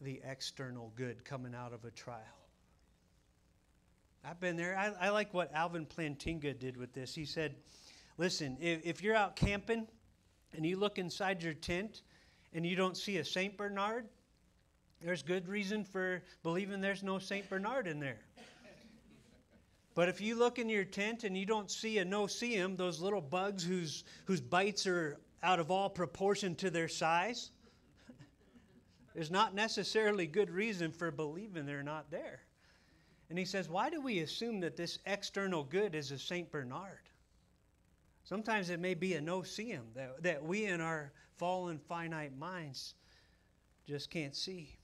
the 0.00 0.20
external 0.24 0.92
good 0.96 1.24
coming 1.24 1.54
out 1.54 1.72
of 1.72 1.84
a 1.84 1.90
trial? 1.90 2.20
I've 4.24 4.40
been 4.40 4.56
there. 4.56 4.76
I, 4.76 5.06
I 5.06 5.10
like 5.10 5.32
what 5.32 5.52
Alvin 5.54 5.86
Plantinga 5.86 6.58
did 6.58 6.76
with 6.76 6.92
this. 6.92 7.14
He 7.14 7.24
said, 7.24 7.54
listen, 8.18 8.56
if, 8.60 8.84
if 8.84 9.02
you're 9.02 9.14
out 9.14 9.36
camping 9.36 9.86
and 10.52 10.66
you 10.66 10.76
look 10.76 10.98
inside 10.98 11.42
your 11.42 11.54
tent 11.54 12.02
and 12.52 12.66
you 12.66 12.74
don't 12.74 12.96
see 12.96 13.18
a 13.18 13.24
St. 13.24 13.56
Bernard, 13.56 14.08
there's 15.02 15.22
good 15.22 15.48
reason 15.48 15.84
for 15.84 16.22
believing 16.42 16.80
there's 16.80 17.02
no 17.02 17.18
St. 17.18 17.48
Bernard 17.48 17.86
in 17.86 18.00
there. 18.00 18.18
But 19.94 20.10
if 20.10 20.20
you 20.20 20.34
look 20.34 20.58
in 20.58 20.68
your 20.68 20.84
tent 20.84 21.24
and 21.24 21.36
you 21.36 21.46
don't 21.46 21.70
see 21.70 21.98
a 21.98 22.04
no-see-um, 22.04 22.76
those 22.76 23.00
little 23.00 23.22
bugs 23.22 23.64
whose, 23.64 24.04
whose 24.26 24.42
bites 24.42 24.86
are 24.86 25.16
out 25.42 25.58
of 25.58 25.70
all 25.70 25.88
proportion 25.88 26.54
to 26.56 26.70
their 26.70 26.88
size, 26.88 27.50
there's 29.14 29.30
not 29.30 29.54
necessarily 29.54 30.26
good 30.26 30.50
reason 30.50 30.92
for 30.92 31.10
believing 31.10 31.64
they're 31.64 31.82
not 31.82 32.10
there. 32.10 32.40
And 33.30 33.38
he 33.38 33.46
says, 33.46 33.70
why 33.70 33.88
do 33.88 34.02
we 34.02 34.18
assume 34.18 34.60
that 34.60 34.76
this 34.76 34.98
external 35.06 35.64
good 35.64 35.94
is 35.94 36.10
a 36.10 36.18
St. 36.18 36.50
Bernard? 36.52 37.08
Sometimes 38.24 38.68
it 38.68 38.80
may 38.80 38.92
be 38.92 39.14
a 39.14 39.20
no-see-um 39.20 39.86
that, 39.94 40.22
that 40.22 40.44
we 40.44 40.66
in 40.66 40.82
our 40.82 41.12
fallen 41.38 41.78
finite 41.78 42.36
minds 42.36 42.94
just 43.86 44.10
can't 44.10 44.36
see. 44.36 44.76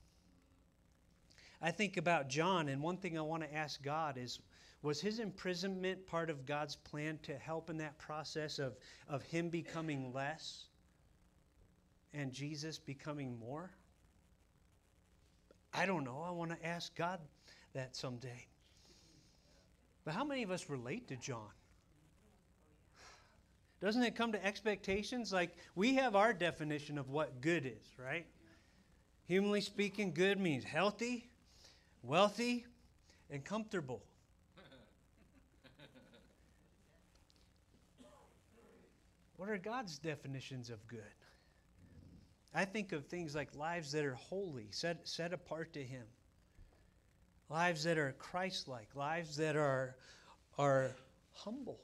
I 1.63 1.71
think 1.71 1.95
about 1.95 2.27
John, 2.27 2.67
and 2.67 2.81
one 2.81 2.97
thing 2.97 3.17
I 3.17 3.21
want 3.21 3.41
to 3.41 3.55
ask 3.55 3.81
God 3.81 4.17
is 4.17 4.39
was 4.81 4.99
his 4.99 5.19
imprisonment 5.19 6.05
part 6.05 6.29
of 6.29 6.45
God's 6.45 6.75
plan 6.75 7.17
to 7.23 7.37
help 7.37 7.69
in 7.69 7.77
that 7.77 7.97
process 7.97 8.59
of, 8.59 8.75
of 9.07 9.23
him 9.23 9.47
becoming 9.47 10.11
less 10.11 10.65
and 12.13 12.33
Jesus 12.33 12.77
becoming 12.77 13.39
more? 13.39 13.71
I 15.73 15.85
don't 15.85 16.03
know. 16.03 16.21
I 16.27 16.31
want 16.31 16.51
to 16.51 16.65
ask 16.65 16.93
God 16.97 17.21
that 17.73 17.95
someday. 17.95 18.45
But 20.03 20.13
how 20.13 20.25
many 20.25 20.43
of 20.43 20.51
us 20.51 20.69
relate 20.69 21.07
to 21.07 21.15
John? 21.15 21.47
Doesn't 23.79 24.03
it 24.03 24.15
come 24.15 24.33
to 24.33 24.45
expectations? 24.45 25.31
Like 25.31 25.55
we 25.75 25.95
have 25.95 26.13
our 26.13 26.33
definition 26.33 26.97
of 26.97 27.09
what 27.09 27.39
good 27.39 27.65
is, 27.65 27.85
right? 27.97 28.25
Humanly 29.27 29.61
speaking, 29.61 30.13
good 30.13 30.41
means 30.41 30.65
healthy, 30.65 31.29
wealthy, 32.03 32.65
and 33.29 33.43
comfortable. 33.43 34.03
what 39.37 39.49
are 39.49 39.57
God's 39.57 39.97
definitions 39.97 40.69
of 40.69 40.85
good? 40.87 40.99
I 42.53 42.65
think 42.65 42.91
of 42.91 43.07
things 43.07 43.33
like 43.33 43.55
lives 43.55 43.93
that 43.93 44.05
are 44.05 44.13
holy, 44.13 44.67
set, 44.69 45.07
set 45.07 45.33
apart 45.33 45.73
to 45.73 45.83
Him, 45.83 46.05
lives 47.49 47.83
that 47.85 47.97
are 47.97 48.13
Christ 48.19 48.67
like, 48.67 48.89
lives 48.95 49.37
that 49.37 49.55
are, 49.55 49.95
are 50.59 50.91
humble. 51.31 51.79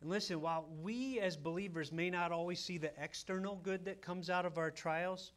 And 0.00 0.10
listen, 0.10 0.40
while 0.40 0.66
we 0.82 1.20
as 1.20 1.36
believers 1.36 1.92
may 1.92 2.10
not 2.10 2.32
always 2.32 2.58
see 2.58 2.78
the 2.78 2.90
external 3.00 3.56
good 3.56 3.84
that 3.84 4.00
comes 4.00 4.30
out 4.30 4.46
of 4.46 4.58
our 4.58 4.70
trials, 4.70 5.32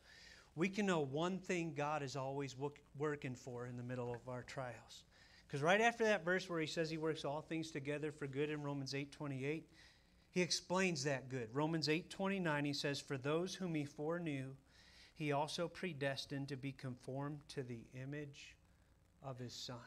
we 0.55 0.69
can 0.69 0.85
know 0.85 0.99
one 0.99 1.39
thing 1.39 1.73
God 1.75 2.03
is 2.03 2.15
always 2.15 2.55
working 2.97 3.35
for 3.35 3.65
in 3.65 3.75
the 3.75 3.83
middle 3.83 4.13
of 4.13 4.27
our 4.27 4.43
trials. 4.43 5.03
Because 5.47 5.61
right 5.61 5.81
after 5.81 6.03
that 6.05 6.25
verse 6.25 6.49
where 6.49 6.59
he 6.59 6.67
says 6.67 6.89
he 6.89 6.97
works 6.97 7.25
all 7.25 7.41
things 7.41 7.71
together 7.71 8.11
for 8.11 8.27
good 8.27 8.49
in 8.49 8.61
Romans 8.61 8.93
8 8.93 9.11
28, 9.11 9.67
he 10.31 10.41
explains 10.41 11.03
that 11.03 11.29
good. 11.29 11.49
Romans 11.53 11.89
8 11.89 12.09
29, 12.09 12.65
he 12.65 12.73
says, 12.73 12.99
For 12.99 13.17
those 13.17 13.53
whom 13.53 13.75
he 13.75 13.85
foreknew, 13.85 14.55
he 15.13 15.31
also 15.31 15.67
predestined 15.67 16.47
to 16.47 16.57
be 16.57 16.71
conformed 16.71 17.39
to 17.49 17.61
the 17.61 17.81
image 18.01 18.55
of 19.21 19.37
his 19.37 19.53
Son. 19.53 19.77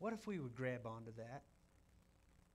What 0.00 0.12
if 0.12 0.26
we 0.26 0.38
would 0.38 0.54
grab 0.54 0.86
onto 0.86 1.12
that? 1.16 1.42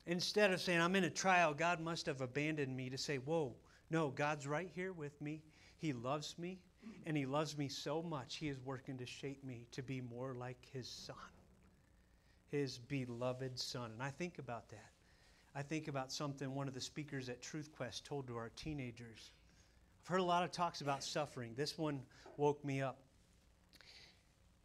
Instead 0.07 0.51
of 0.51 0.61
saying, 0.61 0.81
I'm 0.81 0.95
in 0.95 1.05
a 1.05 1.09
trial, 1.09 1.53
God 1.53 1.79
must 1.79 2.05
have 2.07 2.21
abandoned 2.21 2.75
me, 2.75 2.89
to 2.89 2.97
say, 2.97 3.17
Whoa, 3.17 3.55
no, 3.89 4.09
God's 4.09 4.47
right 4.47 4.69
here 4.73 4.91
with 4.91 5.19
me. 5.21 5.41
He 5.77 5.93
loves 5.93 6.37
me, 6.37 6.59
and 7.05 7.15
He 7.15 7.25
loves 7.25 7.57
me 7.57 7.67
so 7.67 8.01
much, 8.01 8.37
He 8.37 8.49
is 8.49 8.59
working 8.59 8.97
to 8.97 9.05
shape 9.05 9.43
me 9.43 9.67
to 9.71 9.83
be 9.83 10.01
more 10.01 10.33
like 10.33 10.57
His 10.71 10.87
Son, 10.87 11.15
His 12.49 12.77
beloved 12.77 13.59
Son. 13.59 13.91
And 13.91 14.01
I 14.01 14.09
think 14.09 14.39
about 14.39 14.69
that. 14.69 14.91
I 15.53 15.61
think 15.61 15.87
about 15.87 16.11
something 16.11 16.53
one 16.53 16.67
of 16.67 16.73
the 16.73 16.81
speakers 16.81 17.29
at 17.29 17.41
Truth 17.41 17.71
Quest 17.75 18.05
told 18.05 18.27
to 18.27 18.35
our 18.35 18.49
teenagers. 18.55 19.31
I've 20.03 20.07
heard 20.07 20.19
a 20.19 20.23
lot 20.23 20.43
of 20.43 20.51
talks 20.51 20.81
about 20.81 21.03
suffering. 21.03 21.53
This 21.55 21.77
one 21.77 22.01
woke 22.37 22.63
me 22.63 22.81
up. 22.81 22.99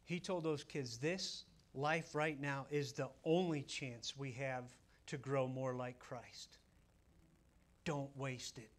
He 0.05 0.19
told 0.19 0.43
those 0.43 0.65
kids, 0.65 0.99
This 0.99 1.45
life 1.75 2.15
right 2.15 2.41
now 2.41 2.67
is 2.71 2.93
the 2.93 3.09
only 3.25 3.63
chance 3.63 4.17
we 4.17 4.33
have 4.33 4.65
to 5.07 5.17
grow 5.17 5.47
more 5.47 5.75
like 5.75 5.99
Christ. 6.01 6.59
Don't 7.85 8.11
waste 8.17 8.59
it 8.59 8.71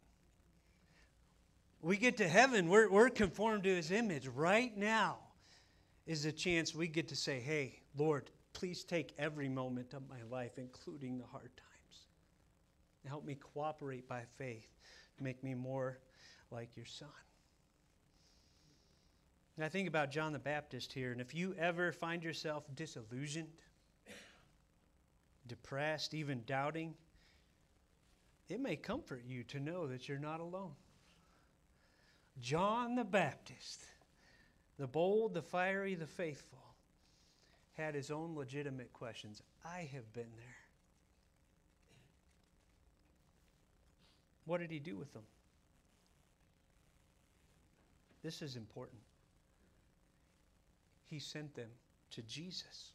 we 1.82 1.98
get 1.98 2.18
to 2.18 2.28
heaven, 2.28 2.70
we're, 2.70 2.90
we're 2.90 3.10
conformed 3.10 3.64
to 3.64 3.76
his 3.76 3.92
image. 3.92 4.28
Right 4.28 4.76
now 4.76 5.18
is 6.06 6.26
a 6.26 6.32
chance 6.32 6.76
we 6.76 6.88
get 6.88 7.08
to 7.10 7.16
say, 7.16 7.40
hey, 7.40 7.80
Lord, 7.98 8.30
please 8.54 8.84
take 8.84 9.14
every 9.18 9.50
moment 9.50 9.94
of 9.94 10.04
my 10.10 10.22
life, 10.30 10.58
including 10.58 11.18
the 11.18 11.26
hard 11.26 11.52
times. 11.56 12.06
Help 13.08 13.26
me 13.26 13.36
cooperate 13.36 14.08
by 14.08 14.22
faith 14.38 14.68
make 15.22 15.44
me 15.44 15.54
more 15.54 16.00
like 16.50 16.76
your 16.76 16.86
son. 16.86 17.10
And 19.56 19.66
I 19.66 19.70
think 19.70 19.88
about 19.88 20.12
John 20.12 20.34
the 20.34 20.40
Baptist 20.40 20.92
here, 20.92 21.12
and 21.12 21.22
if 21.22 21.36
you 21.36 21.54
ever 21.60 21.92
find 21.92 22.24
yourself 22.24 22.64
disillusioned, 22.76 23.48
depressed, 25.48 26.14
even 26.14 26.42
doubting, 26.46 26.94
it 28.50 28.60
may 28.60 28.76
comfort 28.76 29.24
you 29.26 29.44
to 29.46 29.60
know 29.60 29.88
that 29.88 30.10
you're 30.10 30.20
not 30.20 30.40
alone. 30.40 30.72
John 32.40 32.96
the 32.96 33.04
Baptist, 33.04 33.86
the 34.78 34.88
bold, 34.88 35.34
the 35.34 35.42
fiery, 35.42 35.96
the 35.96 36.08
faithful, 36.08 36.60
had 37.74 37.96
his 37.96 38.12
own 38.12 38.36
legitimate 38.36 38.94
questions. 38.94 39.42
I 39.66 39.90
have 39.94 40.12
been 40.14 40.32
there. 40.38 40.62
What 44.46 44.60
did 44.60 44.72
he 44.72 44.80
do 44.80 44.96
with 44.98 45.14
them? 45.14 45.24
This 48.24 48.42
is 48.42 48.56
important. 48.56 49.02
He 51.10 51.20
sent 51.20 51.56
them 51.56 51.70
to 52.12 52.22
Jesus. 52.24 52.92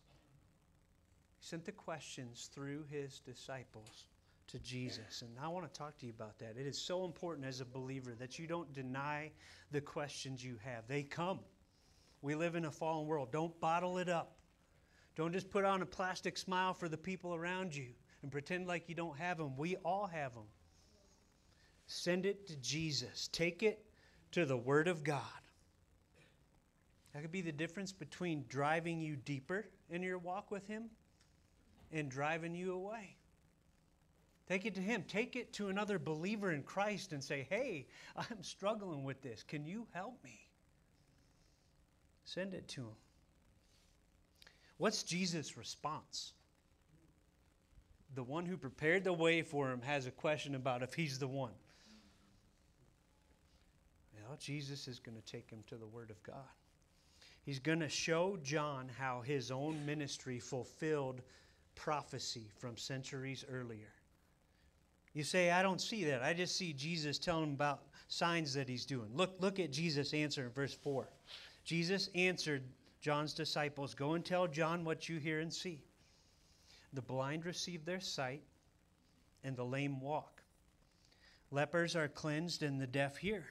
He 1.38 1.46
sent 1.46 1.64
the 1.64 1.72
questions 1.72 2.50
through 2.52 2.84
his 2.90 3.20
disciples 3.20 4.06
to 4.48 4.58
Jesus. 4.60 5.22
And 5.22 5.30
I 5.42 5.48
want 5.48 5.72
to 5.72 5.78
talk 5.78 5.98
to 5.98 6.06
you 6.06 6.12
about 6.16 6.38
that. 6.38 6.56
It 6.58 6.66
is 6.66 6.78
so 6.78 7.04
important 7.04 7.46
as 7.46 7.60
a 7.60 7.64
believer 7.64 8.14
that 8.18 8.38
you 8.38 8.46
don't 8.46 8.72
deny 8.72 9.30
the 9.72 9.80
questions 9.80 10.44
you 10.44 10.56
have. 10.64 10.86
They 10.86 11.02
come. 11.02 11.40
We 12.22 12.34
live 12.34 12.54
in 12.54 12.64
a 12.64 12.70
fallen 12.70 13.06
world. 13.06 13.32
Don't 13.32 13.58
bottle 13.60 13.98
it 13.98 14.08
up. 14.08 14.36
Don't 15.16 15.32
just 15.32 15.50
put 15.50 15.64
on 15.64 15.82
a 15.82 15.86
plastic 15.86 16.36
smile 16.36 16.74
for 16.74 16.88
the 16.88 16.96
people 16.96 17.34
around 17.34 17.74
you 17.74 17.88
and 18.22 18.30
pretend 18.30 18.66
like 18.66 18.88
you 18.88 18.94
don't 18.94 19.16
have 19.16 19.38
them. 19.38 19.56
We 19.56 19.76
all 19.76 20.06
have 20.06 20.34
them. 20.34 20.44
Send 21.86 22.26
it 22.26 22.46
to 22.48 22.56
Jesus. 22.56 23.28
Take 23.32 23.62
it 23.62 23.84
to 24.32 24.44
the 24.44 24.56
Word 24.56 24.88
of 24.88 25.04
God. 25.04 25.22
That 27.12 27.22
could 27.22 27.32
be 27.32 27.40
the 27.40 27.52
difference 27.52 27.92
between 27.92 28.44
driving 28.48 29.00
you 29.00 29.16
deeper 29.16 29.66
in 29.88 30.02
your 30.02 30.18
walk 30.18 30.50
with 30.50 30.66
Him 30.66 30.90
and 31.92 32.10
driving 32.10 32.54
you 32.54 32.74
away. 32.74 33.16
Take 34.48 34.64
it 34.64 34.74
to 34.76 34.80
Him. 34.80 35.04
Take 35.08 35.36
it 35.36 35.52
to 35.54 35.68
another 35.68 35.98
believer 35.98 36.52
in 36.52 36.62
Christ 36.62 37.12
and 37.12 37.22
say, 37.22 37.46
hey, 37.50 37.86
I'm 38.16 38.42
struggling 38.42 39.04
with 39.04 39.20
this. 39.22 39.42
Can 39.42 39.66
you 39.66 39.86
help 39.92 40.22
me? 40.22 40.38
Send 42.24 42.54
it 42.54 42.68
to 42.68 42.82
Him. 42.82 42.96
What's 44.78 45.02
Jesus' 45.02 45.56
response? 45.56 46.32
The 48.14 48.22
one 48.22 48.46
who 48.46 48.56
prepared 48.56 49.04
the 49.04 49.12
way 49.12 49.42
for 49.42 49.70
him 49.70 49.82
has 49.82 50.06
a 50.06 50.10
question 50.10 50.54
about 50.54 50.82
if 50.82 50.94
he's 50.94 51.18
the 51.18 51.26
one. 51.26 51.52
Well, 54.14 54.36
Jesus 54.38 54.88
is 54.88 54.98
going 54.98 55.16
to 55.16 55.32
take 55.32 55.50
him 55.50 55.62
to 55.68 55.76
the 55.76 55.86
Word 55.86 56.10
of 56.10 56.22
God. 56.22 56.34
He's 57.42 57.58
going 57.58 57.80
to 57.80 57.88
show 57.88 58.38
John 58.42 58.90
how 58.98 59.20
his 59.20 59.50
own 59.50 59.84
ministry 59.86 60.40
fulfilled 60.40 61.22
prophecy 61.74 62.50
from 62.58 62.76
centuries 62.76 63.44
earlier. 63.50 63.92
You 65.16 65.24
say, 65.24 65.50
I 65.50 65.62
don't 65.62 65.80
see 65.80 66.04
that. 66.04 66.22
I 66.22 66.34
just 66.34 66.56
see 66.56 66.74
Jesus 66.74 67.18
telling 67.18 67.54
about 67.54 67.80
signs 68.06 68.52
that 68.52 68.68
he's 68.68 68.84
doing. 68.84 69.08
Look, 69.14 69.36
look 69.40 69.58
at 69.58 69.72
Jesus' 69.72 70.12
answer 70.12 70.44
in 70.44 70.50
verse 70.50 70.74
4. 70.74 71.08
Jesus 71.64 72.10
answered 72.14 72.64
John's 73.00 73.32
disciples, 73.32 73.94
Go 73.94 74.12
and 74.12 74.22
tell 74.22 74.46
John 74.46 74.84
what 74.84 75.08
you 75.08 75.16
hear 75.16 75.40
and 75.40 75.50
see. 75.50 75.82
The 76.92 77.00
blind 77.00 77.46
receive 77.46 77.86
their 77.86 77.98
sight, 77.98 78.42
and 79.42 79.56
the 79.56 79.64
lame 79.64 80.02
walk. 80.02 80.42
Lepers 81.50 81.96
are 81.96 82.08
cleansed, 82.08 82.62
and 82.62 82.78
the 82.78 82.86
deaf 82.86 83.16
hear. 83.16 83.46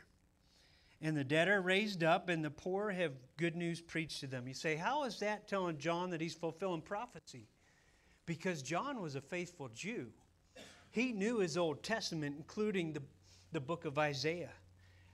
And 1.01 1.17
the 1.17 1.23
dead 1.23 1.47
are 1.47 1.63
raised 1.63 2.03
up, 2.03 2.29
and 2.29 2.45
the 2.45 2.51
poor 2.51 2.91
have 2.91 3.13
good 3.37 3.55
news 3.55 3.81
preached 3.81 4.19
to 4.19 4.27
them. 4.27 4.47
You 4.47 4.53
say, 4.53 4.75
How 4.75 5.05
is 5.05 5.17
that 5.17 5.47
telling 5.47 5.79
John 5.79 6.11
that 6.11 6.21
he's 6.21 6.35
fulfilling 6.35 6.83
prophecy? 6.83 7.47
Because 8.27 8.61
John 8.61 9.01
was 9.01 9.15
a 9.15 9.21
faithful 9.21 9.69
Jew. 9.73 10.11
He 10.95 11.11
knew 11.11 11.39
his 11.39 11.57
Old 11.57 11.83
Testament, 11.83 12.37
including 12.37 12.93
the, 12.93 13.01
the 13.51 13.59
book 13.59 13.83
of 13.83 13.99
Isaiah. 13.99 14.53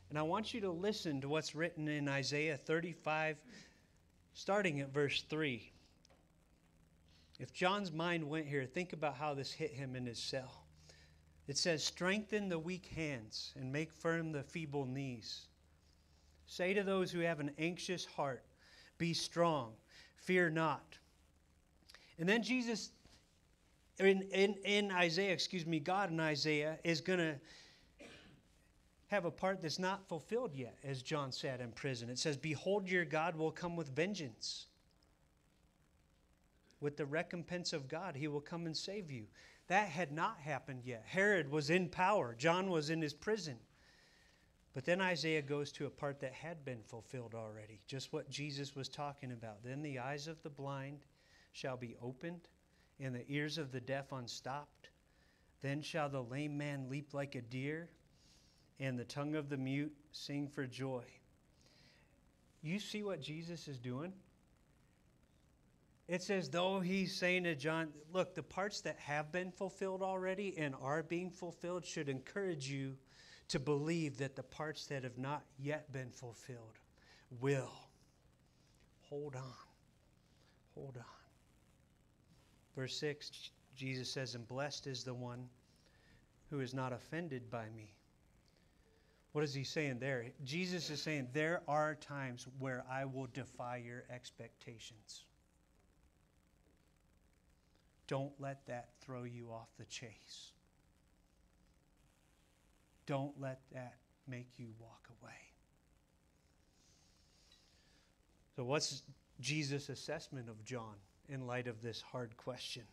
And 0.09 0.19
I 0.19 0.21
want 0.21 0.53
you 0.53 0.61
to 0.61 0.69
listen 0.69 1.19
to 1.21 1.27
what's 1.27 1.55
written 1.55 1.87
in 1.87 2.07
Isaiah 2.07 2.55
35, 2.55 3.37
starting 4.35 4.79
at 4.79 4.93
verse 4.93 5.23
3. 5.27 5.71
If 7.39 7.51
John's 7.51 7.91
mind 7.91 8.23
went 8.23 8.45
here, 8.45 8.63
think 8.63 8.93
about 8.93 9.15
how 9.15 9.33
this 9.33 9.51
hit 9.51 9.71
him 9.71 9.95
in 9.95 10.05
his 10.05 10.19
cell. 10.19 10.65
It 11.47 11.57
says, 11.57 11.83
Strengthen 11.83 12.47
the 12.47 12.59
weak 12.59 12.85
hands 12.95 13.51
and 13.55 13.71
make 13.71 13.91
firm 13.91 14.31
the 14.31 14.43
feeble 14.43 14.85
knees. 14.85 15.47
Say 16.45 16.75
to 16.75 16.83
those 16.83 17.11
who 17.11 17.21
have 17.21 17.39
an 17.39 17.55
anxious 17.57 18.05
heart, 18.05 18.43
Be 18.99 19.15
strong, 19.15 19.73
fear 20.15 20.51
not. 20.51 20.99
And 22.19 22.29
then 22.29 22.43
Jesus, 22.43 22.91
in, 23.99 24.23
in, 24.33 24.55
in 24.63 24.91
Isaiah, 24.91 25.31
excuse 25.31 25.65
me, 25.65 25.79
God 25.79 26.11
in 26.11 26.19
Isaiah 26.19 26.79
is 26.83 27.01
going 27.01 27.19
to 27.19 27.35
have 29.07 29.25
a 29.25 29.31
part 29.31 29.61
that's 29.61 29.79
not 29.79 30.07
fulfilled 30.07 30.55
yet, 30.55 30.77
as 30.83 31.01
John 31.01 31.31
said 31.31 31.59
in 31.59 31.71
prison. 31.71 32.09
It 32.09 32.17
says, 32.17 32.37
Behold, 32.37 32.89
your 32.89 33.03
God 33.03 33.35
will 33.35 33.51
come 33.51 33.75
with 33.75 33.93
vengeance. 33.93 34.67
With 36.79 36.97
the 36.97 37.05
recompense 37.05 37.73
of 37.73 37.87
God, 37.87 38.15
he 38.15 38.27
will 38.27 38.41
come 38.41 38.65
and 38.65 38.75
save 38.75 39.11
you. 39.11 39.25
That 39.67 39.89
had 39.89 40.11
not 40.11 40.39
happened 40.39 40.81
yet. 40.85 41.03
Herod 41.05 41.49
was 41.51 41.69
in 41.69 41.89
power, 41.89 42.35
John 42.37 42.69
was 42.69 42.89
in 42.89 43.01
his 43.01 43.13
prison. 43.13 43.57
But 44.73 44.85
then 44.85 45.01
Isaiah 45.01 45.41
goes 45.41 45.71
to 45.73 45.85
a 45.85 45.89
part 45.89 46.21
that 46.21 46.33
had 46.33 46.63
been 46.63 46.81
fulfilled 46.83 47.35
already, 47.35 47.81
just 47.87 48.13
what 48.13 48.29
Jesus 48.29 48.75
was 48.75 48.87
talking 48.87 49.33
about. 49.33 49.63
Then 49.63 49.81
the 49.81 49.99
eyes 49.99 50.27
of 50.27 50.41
the 50.43 50.49
blind 50.49 50.99
shall 51.51 51.75
be 51.75 51.97
opened, 52.01 52.47
and 53.01 53.15
the 53.15 53.25
ears 53.27 53.57
of 53.57 53.71
the 53.71 53.81
deaf 53.81 54.11
unstopped. 54.11 54.89
Then 55.61 55.81
shall 55.81 56.09
the 56.09 56.23
lame 56.23 56.57
man 56.57 56.87
leap 56.89 57.13
like 57.13 57.35
a 57.35 57.41
deer, 57.41 57.89
and 58.79 58.97
the 58.97 59.05
tongue 59.05 59.35
of 59.35 59.49
the 59.49 59.57
mute 59.57 59.93
sing 60.11 60.47
for 60.47 60.65
joy. 60.65 61.03
You 62.61 62.79
see 62.79 63.03
what 63.03 63.21
Jesus 63.21 63.67
is 63.67 63.79
doing? 63.79 64.13
It's 66.07 66.29
as 66.29 66.49
though 66.49 66.79
he's 66.79 67.15
saying 67.15 67.45
to 67.45 67.55
John, 67.55 67.89
Look, 68.11 68.35
the 68.35 68.43
parts 68.43 68.81
that 68.81 68.97
have 68.99 69.31
been 69.31 69.51
fulfilled 69.51 70.01
already 70.01 70.55
and 70.57 70.75
are 70.81 71.03
being 71.03 71.31
fulfilled 71.31 71.85
should 71.85 72.09
encourage 72.09 72.69
you 72.69 72.97
to 73.47 73.59
believe 73.59 74.17
that 74.17 74.35
the 74.35 74.43
parts 74.43 74.87
that 74.87 75.03
have 75.03 75.17
not 75.17 75.43
yet 75.57 75.91
been 75.91 76.09
fulfilled 76.09 76.79
will. 77.39 77.71
Hold 79.09 79.35
on. 79.35 79.53
Hold 80.75 80.97
on. 80.97 81.20
Verse 82.75 82.95
6, 82.97 83.51
Jesus 83.75 84.09
says, 84.09 84.35
And 84.35 84.47
blessed 84.47 84.87
is 84.87 85.03
the 85.03 85.13
one 85.13 85.47
who 86.49 86.59
is 86.59 86.73
not 86.73 86.93
offended 86.93 87.49
by 87.49 87.65
me. 87.75 87.93
What 89.33 89.43
is 89.43 89.53
he 89.53 89.63
saying 89.63 89.99
there? 89.99 90.25
Jesus 90.43 90.89
is 90.89 91.01
saying, 91.01 91.29
There 91.33 91.61
are 91.67 91.95
times 91.95 92.47
where 92.59 92.83
I 92.91 93.05
will 93.05 93.27
defy 93.33 93.77
your 93.77 94.03
expectations. 94.13 95.23
Don't 98.07 98.33
let 98.39 98.65
that 98.67 98.89
throw 98.99 99.23
you 99.23 99.51
off 99.51 99.69
the 99.79 99.85
chase. 99.85 100.51
Don't 103.05 103.39
let 103.39 103.61
that 103.73 103.95
make 104.27 104.49
you 104.57 104.67
walk 104.79 105.07
away. 105.21 105.31
So, 108.55 108.65
what's 108.65 109.03
Jesus' 109.39 109.87
assessment 109.87 110.49
of 110.49 110.63
John 110.65 110.95
in 111.31 111.47
light 111.47 111.67
of 111.67 111.81
this 111.81 112.01
hard 112.01 112.35
question? 112.37 112.83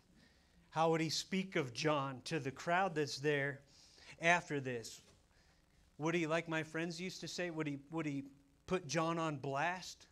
How 0.71 0.91
would 0.91 1.01
he 1.01 1.11
speak 1.11 1.57
of 1.57 1.73
John 1.73 2.21
to 2.25 2.39
the 2.39 2.51
crowd 2.51 2.95
that's 2.95 3.19
there 3.19 3.61
after 4.21 4.61
this? 4.61 5.01
Would 5.99 6.15
he, 6.15 6.27
like 6.27 6.49
my 6.49 6.63
friends 6.63 7.01
used 7.01 7.21
to 7.21 7.29
say, 7.29 7.51
would 7.51 7.67
he, 7.67 7.79
would 7.91 8.07
he 8.07 8.25
put 8.67 8.87
John 8.87 9.19
on 9.19 9.39
blast? 9.39 10.07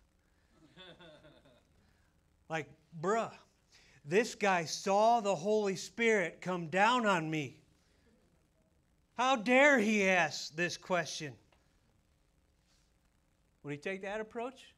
like, 2.48 2.68
bruh, 3.00 3.30
this 4.04 4.34
guy 4.34 4.64
saw 4.64 5.20
the 5.20 5.34
Holy 5.34 5.76
Spirit 5.76 6.40
come 6.40 6.66
down 6.66 7.06
on 7.06 7.30
me. 7.30 7.60
How 9.16 9.36
dare 9.36 9.78
he 9.78 10.08
ask 10.08 10.54
this 10.56 10.76
question? 10.76 11.32
Would 13.62 13.72
he 13.72 13.78
take 13.78 14.02
that 14.02 14.20
approach? 14.20 14.74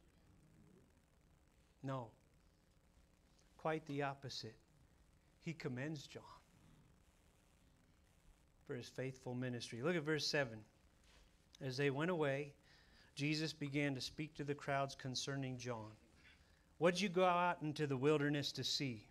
No. 1.82 2.08
Quite 3.58 3.84
the 3.86 4.02
opposite. 4.02 4.56
He 5.40 5.52
commends 5.52 6.06
John 6.06 6.22
for 8.66 8.74
his 8.74 8.88
faithful 8.88 9.34
ministry. 9.34 9.82
Look 9.82 9.96
at 9.96 10.02
verse 10.02 10.26
7. 10.26 10.58
As 11.60 11.76
they 11.76 11.90
went 11.90 12.10
away, 12.10 12.52
Jesus 13.14 13.52
began 13.52 13.94
to 13.94 14.00
speak 14.00 14.34
to 14.36 14.44
the 14.44 14.54
crowds 14.54 14.94
concerning 14.94 15.58
John. 15.58 15.90
What'd 16.78 17.00
you 17.00 17.08
go 17.08 17.24
out 17.24 17.58
into 17.62 17.86
the 17.86 17.96
wilderness 17.96 18.52
to 18.52 18.62
see? 18.62 19.04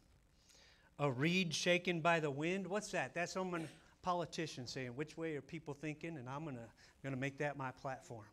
A 0.99 1.11
reed 1.11 1.53
shaken 1.53 1.99
by 1.99 2.19
the 2.19 2.31
wind? 2.31 2.65
What's 2.65 2.91
that? 2.91 3.13
That's 3.13 3.33
someone 3.33 3.67
politician 4.01 4.65
saying, 4.65 4.89
Which 4.95 5.17
way 5.17 5.35
are 5.35 5.41
people 5.41 5.73
thinking? 5.73 6.17
And 6.17 6.29
I'm 6.29 6.45
going 6.45 6.57
to 7.03 7.17
make 7.17 7.37
that 7.39 7.57
my 7.57 7.71
platform. 7.71 8.25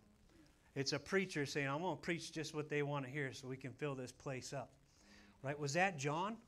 It's 0.76 0.92
a 0.92 0.98
preacher 0.98 1.46
saying, 1.46 1.68
I'm 1.68 1.82
going 1.82 1.96
to 1.96 2.00
preach 2.00 2.32
just 2.32 2.54
what 2.54 2.68
they 2.68 2.82
want 2.82 3.04
to 3.04 3.10
hear 3.10 3.32
so 3.32 3.48
we 3.48 3.56
can 3.56 3.72
fill 3.72 3.94
this 3.94 4.12
place 4.12 4.52
up. 4.52 4.70
Right? 5.44 5.58
Was 5.58 5.74
that 5.74 5.98
John? 5.98 6.38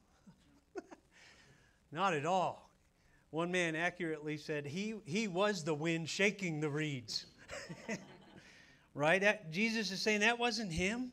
Not 1.93 2.15
at 2.15 2.25
all. 2.25 2.71
One 3.31 3.53
man 3.53 3.77
accurately 3.77 4.39
said 4.39 4.65
he, 4.65 4.95
he 5.05 5.29
was 5.29 5.63
the 5.63 5.75
wind 5.75 6.09
shaking 6.09 6.61
the 6.61 6.71
reeds. 6.71 7.27
right? 8.95 9.21
That, 9.21 9.53
Jesus 9.53 9.91
is 9.91 10.01
saying 10.01 10.21
that 10.21 10.39
wasn't 10.39 10.73
him. 10.73 11.13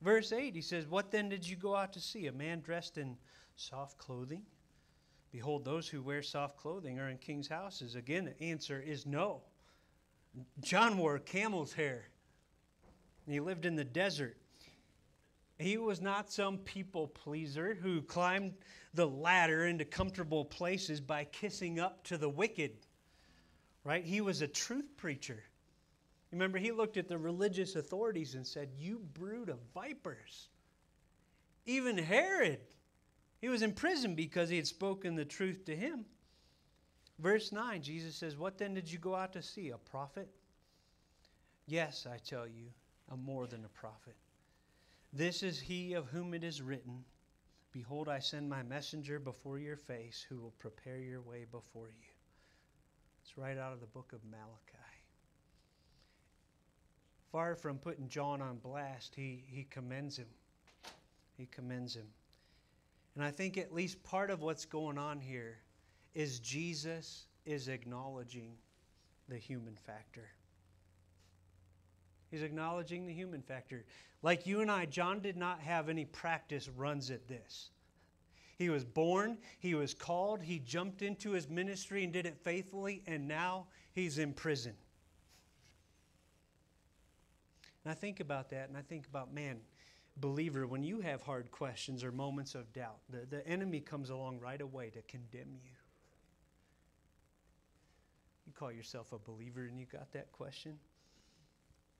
Verse 0.00 0.32
8, 0.32 0.54
he 0.54 0.62
says, 0.62 0.86
What 0.86 1.10
then 1.10 1.28
did 1.28 1.46
you 1.46 1.56
go 1.56 1.74
out 1.74 1.92
to 1.94 2.00
see? 2.00 2.28
A 2.28 2.32
man 2.32 2.60
dressed 2.60 2.96
in 2.96 3.16
soft 3.56 3.98
clothing? 3.98 4.42
Behold, 5.32 5.64
those 5.64 5.88
who 5.88 6.02
wear 6.02 6.22
soft 6.22 6.56
clothing 6.56 7.00
are 7.00 7.08
in 7.08 7.18
king's 7.18 7.48
houses. 7.48 7.96
Again, 7.96 8.24
the 8.24 8.44
answer 8.44 8.80
is 8.80 9.04
no. 9.04 9.42
John 10.60 10.96
wore 10.96 11.18
camel's 11.18 11.72
hair. 11.72 12.04
He 13.28 13.40
lived 13.40 13.66
in 13.66 13.74
the 13.74 13.84
desert. 13.84 14.36
He 15.60 15.76
was 15.76 16.00
not 16.00 16.32
some 16.32 16.58
people 16.58 17.08
pleaser 17.08 17.74
who 17.74 18.02
climbed 18.02 18.54
the 18.94 19.06
ladder 19.06 19.66
into 19.66 19.84
comfortable 19.84 20.44
places 20.44 21.00
by 21.00 21.24
kissing 21.24 21.78
up 21.78 22.02
to 22.04 22.16
the 22.16 22.28
wicked. 22.28 22.72
Right? 23.84 24.04
He 24.04 24.20
was 24.20 24.42
a 24.42 24.48
truth 24.48 24.96
preacher. 24.96 25.42
Remember, 26.32 26.58
he 26.58 26.72
looked 26.72 26.96
at 26.96 27.08
the 27.08 27.18
religious 27.18 27.76
authorities 27.76 28.34
and 28.34 28.46
said, 28.46 28.70
You 28.78 29.00
brood 29.14 29.48
of 29.48 29.58
vipers. 29.74 30.48
Even 31.66 31.98
Herod 31.98 32.60
he 33.40 33.48
was 33.48 33.62
in 33.62 33.72
prison 33.72 34.14
because 34.14 34.50
he 34.50 34.56
had 34.56 34.66
spoken 34.66 35.14
the 35.14 35.24
truth 35.24 35.64
to 35.64 35.74
him. 35.74 36.04
Verse 37.18 37.52
9, 37.52 37.82
Jesus 37.82 38.14
says, 38.14 38.36
What 38.36 38.58
then 38.58 38.74
did 38.74 38.90
you 38.90 38.98
go 38.98 39.14
out 39.14 39.32
to 39.32 39.42
see? 39.42 39.70
A 39.70 39.78
prophet? 39.78 40.28
Yes, 41.66 42.06
I 42.10 42.18
tell 42.18 42.46
you, 42.46 42.66
I'm 43.10 43.24
more 43.24 43.46
than 43.46 43.64
a 43.64 43.68
prophet. 43.68 44.16
This 45.12 45.42
is 45.42 45.60
he 45.60 45.94
of 45.94 46.06
whom 46.08 46.34
it 46.34 46.44
is 46.44 46.62
written, 46.62 47.04
Behold, 47.72 48.08
I 48.08 48.18
send 48.20 48.48
my 48.48 48.62
messenger 48.62 49.18
before 49.18 49.58
your 49.58 49.76
face 49.76 50.24
who 50.28 50.40
will 50.40 50.54
prepare 50.58 50.98
your 50.98 51.20
way 51.20 51.46
before 51.50 51.88
you. 51.88 52.12
It's 53.22 53.36
right 53.36 53.58
out 53.58 53.72
of 53.72 53.80
the 53.80 53.86
book 53.86 54.12
of 54.12 54.24
Malachi. 54.24 54.76
Far 57.30 57.54
from 57.54 57.78
putting 57.78 58.08
John 58.08 58.42
on 58.42 58.58
blast, 58.58 59.14
he, 59.14 59.44
he 59.46 59.64
commends 59.70 60.16
him. 60.16 60.26
He 61.36 61.46
commends 61.46 61.94
him. 61.94 62.06
And 63.14 63.24
I 63.24 63.30
think 63.30 63.56
at 63.56 63.72
least 63.72 64.02
part 64.02 64.30
of 64.30 64.42
what's 64.42 64.64
going 64.64 64.98
on 64.98 65.20
here 65.20 65.58
is 66.14 66.40
Jesus 66.40 67.26
is 67.44 67.68
acknowledging 67.68 68.52
the 69.28 69.36
human 69.36 69.76
factor. 69.76 70.28
He's 72.30 72.42
acknowledging 72.42 73.06
the 73.06 73.12
human 73.12 73.42
factor. 73.42 73.84
Like 74.22 74.46
you 74.46 74.60
and 74.60 74.70
I, 74.70 74.86
John 74.86 75.20
did 75.20 75.36
not 75.36 75.60
have 75.60 75.88
any 75.88 76.04
practice 76.04 76.68
runs 76.68 77.10
at 77.10 77.26
this. 77.26 77.70
He 78.56 78.68
was 78.68 78.84
born, 78.84 79.38
he 79.58 79.74
was 79.74 79.94
called, 79.94 80.42
he 80.42 80.58
jumped 80.58 81.00
into 81.00 81.30
his 81.30 81.48
ministry 81.48 82.04
and 82.04 82.12
did 82.12 82.26
it 82.26 82.36
faithfully, 82.36 83.02
and 83.06 83.26
now 83.26 83.66
he's 83.94 84.18
in 84.18 84.34
prison. 84.34 84.74
And 87.82 87.90
I 87.90 87.94
think 87.94 88.20
about 88.20 88.50
that, 88.50 88.68
and 88.68 88.76
I 88.76 88.82
think 88.82 89.06
about, 89.06 89.32
man, 89.32 89.60
believer, 90.18 90.66
when 90.66 90.82
you 90.82 91.00
have 91.00 91.22
hard 91.22 91.50
questions 91.50 92.04
or 92.04 92.12
moments 92.12 92.54
of 92.54 92.70
doubt, 92.74 92.98
the, 93.08 93.24
the 93.24 93.46
enemy 93.48 93.80
comes 93.80 94.10
along 94.10 94.38
right 94.40 94.60
away 94.60 94.90
to 94.90 95.00
condemn 95.02 95.54
you. 95.64 95.70
You 98.46 98.52
call 98.52 98.70
yourself 98.70 99.12
a 99.12 99.18
believer 99.18 99.64
and 99.64 99.80
you 99.80 99.86
got 99.86 100.12
that 100.12 100.32
question? 100.32 100.78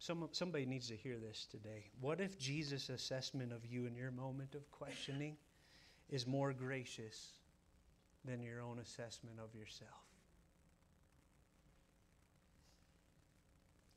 Some, 0.00 0.26
somebody 0.32 0.64
needs 0.64 0.88
to 0.88 0.96
hear 0.96 1.18
this 1.18 1.46
today. 1.50 1.90
What 2.00 2.22
if 2.22 2.38
Jesus' 2.38 2.88
assessment 2.88 3.52
of 3.52 3.66
you 3.66 3.84
in 3.84 3.94
your 3.94 4.10
moment 4.10 4.54
of 4.54 4.70
questioning 4.70 5.36
is 6.08 6.26
more 6.26 6.54
gracious 6.54 7.32
than 8.24 8.42
your 8.42 8.62
own 8.62 8.78
assessment 8.78 9.38
of 9.38 9.54
yourself? 9.54 9.90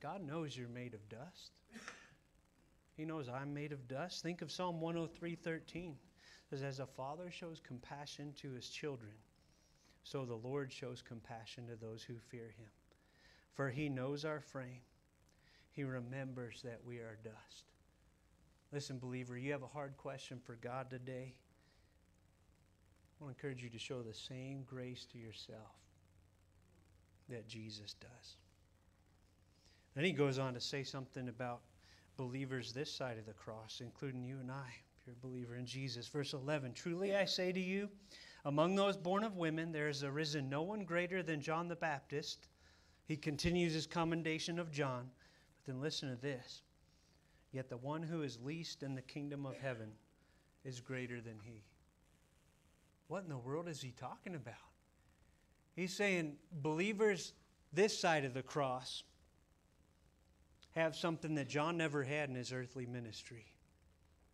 God 0.02 0.22
knows 0.22 0.58
you're 0.58 0.68
made 0.68 0.94
of 0.94 1.08
dust. 1.08 1.54
He 2.98 3.06
knows 3.06 3.30
I'm 3.30 3.54
made 3.54 3.72
of 3.72 3.88
dust. 3.88 4.22
Think 4.22 4.42
of 4.42 4.52
Psalm 4.52 4.82
103:13. 4.82 5.94
It 5.94 5.96
says, 6.50 6.64
As 6.64 6.80
a 6.80 6.86
father 6.86 7.32
shows 7.32 7.62
compassion 7.62 8.34
to 8.42 8.52
his 8.52 8.68
children, 8.68 9.14
so 10.04 10.26
the 10.26 10.36
Lord 10.36 10.70
shows 10.70 11.02
compassion 11.02 11.66
to 11.68 11.78
those 11.78 12.04
who 12.04 12.16
fear 12.20 12.54
him. 12.58 12.70
For 13.54 13.70
he 13.70 13.88
knows 13.88 14.26
our 14.26 14.42
frame. 14.42 14.82
He 15.74 15.84
remembers 15.84 16.62
that 16.64 16.80
we 16.86 16.98
are 16.98 17.18
dust. 17.24 17.66
Listen, 18.72 19.00
believer, 19.00 19.38
you 19.38 19.52
have 19.52 19.64
a 19.64 19.68
hard 19.68 19.98
question 19.98 20.40
for 20.44 20.56
God 20.56 20.90
today. 20.90 21.34
I 23.20 23.24
want 23.24 23.38
to 23.38 23.40
encourage 23.40 23.64
you 23.64 23.70
to 23.70 23.80
show 23.80 24.02
the 24.02 24.14
same 24.14 24.64
grace 24.66 25.06
to 25.12 25.18
yourself 25.18 25.78
that 27.30 27.48
Jesus 27.48 27.96
does. 28.00 28.38
Then 29.96 30.06
he 30.06 30.12
goes 30.12 30.40
on 30.40 30.54
to 30.54 30.60
say 30.60 30.84
something 30.84 31.28
about 31.28 31.62
believers 32.18 32.72
this 32.72 32.92
side 32.92 33.18
of 33.18 33.26
the 33.26 33.34
cross, 33.34 33.82
including 33.82 34.24
you 34.24 34.38
and 34.40 34.52
I, 34.52 34.68
if 35.00 35.08
you're 35.08 35.16
a 35.20 35.28
believer 35.28 35.56
in 35.56 35.66
Jesus. 35.66 36.08
Verse 36.08 36.34
11 36.34 36.74
Truly 36.74 37.16
I 37.16 37.26
say 37.26 37.52
to 37.52 37.60
you, 37.60 37.90
among 38.46 38.76
those 38.76 38.98
born 38.98 39.24
of 39.24 39.38
women, 39.38 39.72
there 39.72 39.88
has 39.88 40.04
arisen 40.04 40.50
no 40.50 40.62
one 40.62 40.84
greater 40.84 41.24
than 41.24 41.42
John 41.42 41.68
the 41.68 41.76
Baptist. 41.76 42.48
He 43.06 43.16
continues 43.16 43.74
his 43.74 43.88
commendation 43.88 44.60
of 44.60 44.72
John. 44.72 45.10
Then 45.66 45.82
listen 45.82 46.10
to 46.10 46.22
this. 46.22 46.62
Yet 47.52 47.70
the 47.70 47.78
one 47.78 48.04
who 48.04 48.24
is 48.24 48.40
least 48.44 48.84
in 48.84 48.96
the 48.96 49.02
kingdom 49.02 49.46
of 49.46 49.58
heaven 49.58 49.92
is 50.66 50.80
greater 50.80 51.22
than 51.22 51.40
he. 51.44 51.64
What 53.08 53.24
in 53.24 53.30
the 53.30 53.38
world 53.38 53.68
is 53.68 53.82
he 53.82 53.92
talking 53.92 54.36
about? 54.36 54.56
He's 55.76 55.96
saying 55.96 56.38
believers 56.52 57.34
this 57.72 57.98
side 57.98 58.26
of 58.26 58.34
the 58.34 58.44
cross 58.44 59.04
have 60.76 60.96
something 60.96 61.36
that 61.36 61.48
John 61.48 61.78
never 61.78 62.04
had 62.04 62.30
in 62.30 62.36
his 62.36 62.52
earthly 62.52 62.86
ministry. 62.86 63.46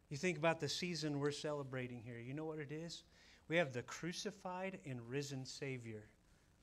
You 0.10 0.18
think 0.18 0.38
about 0.38 0.60
the 0.60 0.70
season 0.70 1.20
we're 1.20 1.32
celebrating 1.32 2.02
here. 2.02 2.20
You 2.20 2.34
know 2.34 2.46
what 2.46 2.60
it 2.60 2.72
is? 2.72 3.04
We 3.48 3.58
have 3.58 3.74
the 3.74 3.84
crucified 3.84 4.80
and 4.86 5.02
risen 5.10 5.46
Savior 5.46 6.04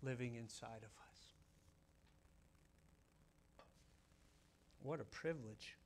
living 0.02 0.34
inside 0.34 0.78
of 0.78 0.90
us. 1.02 1.05
What 4.86 5.00
a 5.00 5.04
privilege. 5.04 5.76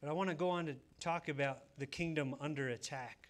But 0.00 0.08
I 0.08 0.12
want 0.12 0.28
to 0.28 0.36
go 0.36 0.50
on 0.50 0.66
to 0.66 0.76
talk 1.00 1.28
about 1.28 1.62
the 1.78 1.86
kingdom 1.86 2.36
under 2.40 2.68
attack. 2.68 3.28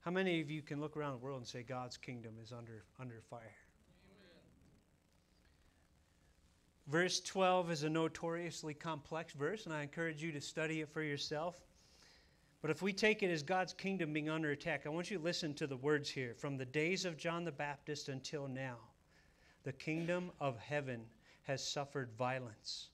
How 0.00 0.10
many 0.10 0.40
of 0.40 0.50
you 0.50 0.60
can 0.60 0.80
look 0.80 0.96
around 0.96 1.12
the 1.12 1.24
world 1.24 1.38
and 1.38 1.46
say 1.46 1.62
God's 1.62 1.96
kingdom 1.96 2.32
is 2.42 2.50
under, 2.50 2.82
under 2.98 3.22
fire? 3.30 3.54
Amen. 4.10 4.42
Verse 6.88 7.20
12 7.20 7.70
is 7.70 7.84
a 7.84 7.88
notoriously 7.88 8.74
complex 8.74 9.32
verse, 9.32 9.66
and 9.66 9.72
I 9.72 9.82
encourage 9.82 10.20
you 10.20 10.32
to 10.32 10.40
study 10.40 10.80
it 10.80 10.88
for 10.88 11.04
yourself. 11.04 11.60
But 12.60 12.72
if 12.72 12.82
we 12.82 12.92
take 12.92 13.22
it 13.22 13.30
as 13.30 13.44
God's 13.44 13.72
kingdom 13.72 14.12
being 14.12 14.30
under 14.30 14.50
attack, 14.50 14.82
I 14.84 14.88
want 14.88 15.12
you 15.12 15.18
to 15.18 15.22
listen 15.22 15.54
to 15.54 15.68
the 15.68 15.76
words 15.76 16.10
here. 16.10 16.34
From 16.36 16.56
the 16.56 16.64
days 16.64 17.04
of 17.04 17.16
John 17.16 17.44
the 17.44 17.52
Baptist 17.52 18.08
until 18.08 18.48
now, 18.48 18.78
the 19.62 19.72
kingdom 19.72 20.32
of 20.40 20.58
heaven 20.58 21.02
has 21.46 21.66
suffered 21.66 22.10
violence, 22.18 22.88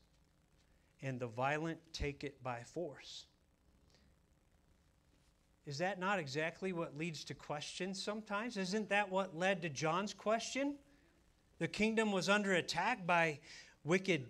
and 1.00 1.18
the 1.18 1.26
violent 1.26 1.78
take 1.92 2.22
it 2.22 2.42
by 2.42 2.60
force. 2.62 3.24
Is 5.64 5.78
that 5.78 5.98
not 5.98 6.18
exactly 6.18 6.72
what 6.72 6.96
leads 6.96 7.24
to 7.24 7.34
questions 7.34 8.02
sometimes? 8.02 8.56
Isn't 8.56 8.88
that 8.90 9.10
what 9.10 9.36
led 9.36 9.62
to 9.62 9.68
John's 9.68 10.12
question? 10.12 10.74
The 11.60 11.68
kingdom 11.68 12.12
was 12.12 12.28
under 12.28 12.54
attack 12.54 13.06
by 13.06 13.38
wicked 13.84 14.26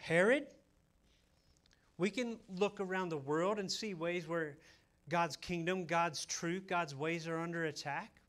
Herod. 0.00 0.46
We 1.98 2.10
can 2.10 2.38
look 2.56 2.80
around 2.80 3.08
the 3.08 3.18
world 3.18 3.58
and 3.58 3.70
see 3.70 3.92
ways 3.92 4.28
where 4.28 4.56
God's 5.08 5.36
kingdom, 5.36 5.84
God's 5.84 6.24
truth, 6.24 6.66
God's 6.68 6.94
ways 6.94 7.26
are 7.26 7.38
under 7.38 7.64
attack. 7.64 8.20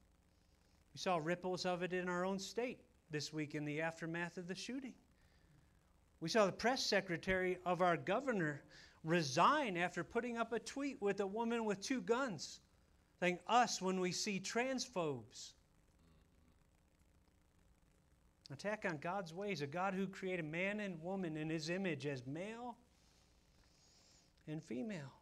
We 0.94 0.98
saw 0.98 1.18
ripples 1.18 1.66
of 1.66 1.84
it 1.84 1.94
in 1.94 2.10
our 2.10 2.26
own 2.26 2.40
state 2.40 2.80
this 3.12 3.32
week 3.32 3.56
in 3.56 3.64
the 3.64 3.80
aftermath 3.80 4.38
of 4.38 4.48
the 4.48 4.56
shooting. 4.56 4.94
We 6.22 6.30
saw 6.30 6.46
the 6.46 6.52
press 6.52 6.84
secretary 6.86 7.58
of 7.66 7.82
our 7.82 7.96
governor 7.96 8.62
resign 9.04 9.78
after 9.78 10.04
putting 10.04 10.38
up 10.38 10.52
a 10.52 10.60
tweet 10.60 11.02
with 11.02 11.22
a 11.22 11.28
woman 11.28 11.66
with 11.66 11.82
two 11.82 12.02
guns, 12.02 12.60
saying, 13.20 13.40
Us 13.48 13.82
when 13.82 14.00
we 14.00 14.12
see 14.12 14.40
transphobes. 14.40 15.54
Attack 18.52 18.86
on 18.90 18.98
God's 18.98 19.34
ways, 19.34 19.62
a 19.62 19.68
God 19.68 19.94
who 19.94 20.08
created 20.08 20.46
man 20.46 20.80
and 20.80 21.02
woman 21.02 21.38
in 21.38 21.50
his 21.50 21.70
image 21.70 22.06
as 22.06 22.26
male 22.26 22.76
and 24.48 24.64
female. 24.64 25.14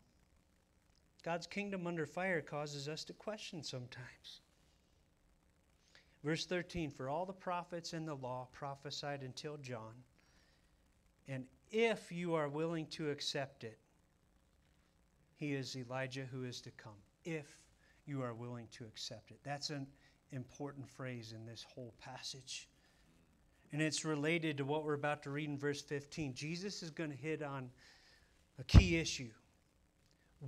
God's 1.24 1.46
kingdom 1.46 1.86
under 1.86 2.06
fire 2.06 2.42
causes 2.42 2.88
us 2.88 3.04
to 3.04 3.14
question 3.14 3.62
sometimes. 3.62 4.42
Verse 6.24 6.46
13 6.46 6.90
For 6.90 7.10
all 7.10 7.26
the 7.26 7.34
prophets 7.34 7.92
and 7.94 8.08
the 8.08 8.16
law 8.16 8.48
prophesied 8.54 9.22
until 9.22 9.58
John. 9.58 9.94
And 11.28 11.46
if 11.72 12.12
you 12.12 12.36
are 12.36 12.48
willing 12.48 12.88
to 12.88 13.10
accept 13.10 13.64
it, 13.64 13.78
he 15.36 15.54
is 15.54 15.76
Elijah 15.76 16.26
who 16.32 16.44
is 16.44 16.62
to 16.62 16.72
come. 16.72 16.94
If 17.24 17.46
you 18.06 18.24
are 18.24 18.34
willing 18.34 18.68
to 18.72 18.86
accept 18.86 19.32
it. 19.32 19.40
That's 19.44 19.70
an 19.70 19.86
important 20.32 20.90
phrase 20.90 21.34
in 21.36 21.46
this 21.46 21.66
whole 21.76 21.94
passage. 22.02 22.68
And 23.72 23.82
it's 23.82 24.06
related 24.06 24.58
to 24.58 24.66
what 24.66 24.86
we're 24.86 24.94
about 24.94 25.24
to 25.24 25.30
read 25.30 25.50
in 25.50 25.58
verse 25.58 25.82
15. 25.82 26.34
Jesus 26.34 26.82
is 26.82 26.90
going 26.90 27.12
to 27.12 27.18
hit 27.18 27.44
on 27.44 27.70
a 28.60 28.64
key 28.64 28.98
issue 28.98 29.30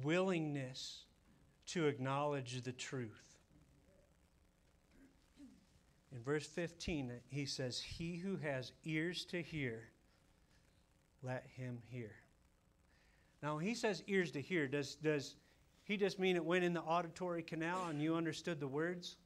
willingness 0.04 1.06
to 1.68 1.88
acknowledge 1.88 2.62
the 2.62 2.72
truth. 2.72 3.38
In 6.12 6.22
verse 6.24 6.46
15, 6.46 7.12
he 7.28 7.46
says, 7.46 7.80
He 7.80 8.16
who 8.16 8.38
has 8.38 8.72
ears 8.86 9.26
to 9.26 9.42
hear, 9.42 9.90
let 11.24 11.46
him 11.56 11.80
hear. 11.90 12.12
Now, 13.42 13.58
he 13.58 13.74
says 13.74 14.04
ears 14.08 14.32
to 14.32 14.42
hear. 14.42 14.68
Does, 14.68 14.96
does 14.96 15.36
he 15.84 15.98
just 15.98 16.20
mean 16.20 16.36
it 16.36 16.44
went 16.44 16.64
in 16.64 16.74
the 16.74 16.82
auditory 16.82 17.42
canal 17.42 17.88
and 17.90 18.02
you 18.02 18.16
understood 18.16 18.60
the 18.60 18.68
words? 18.68 19.18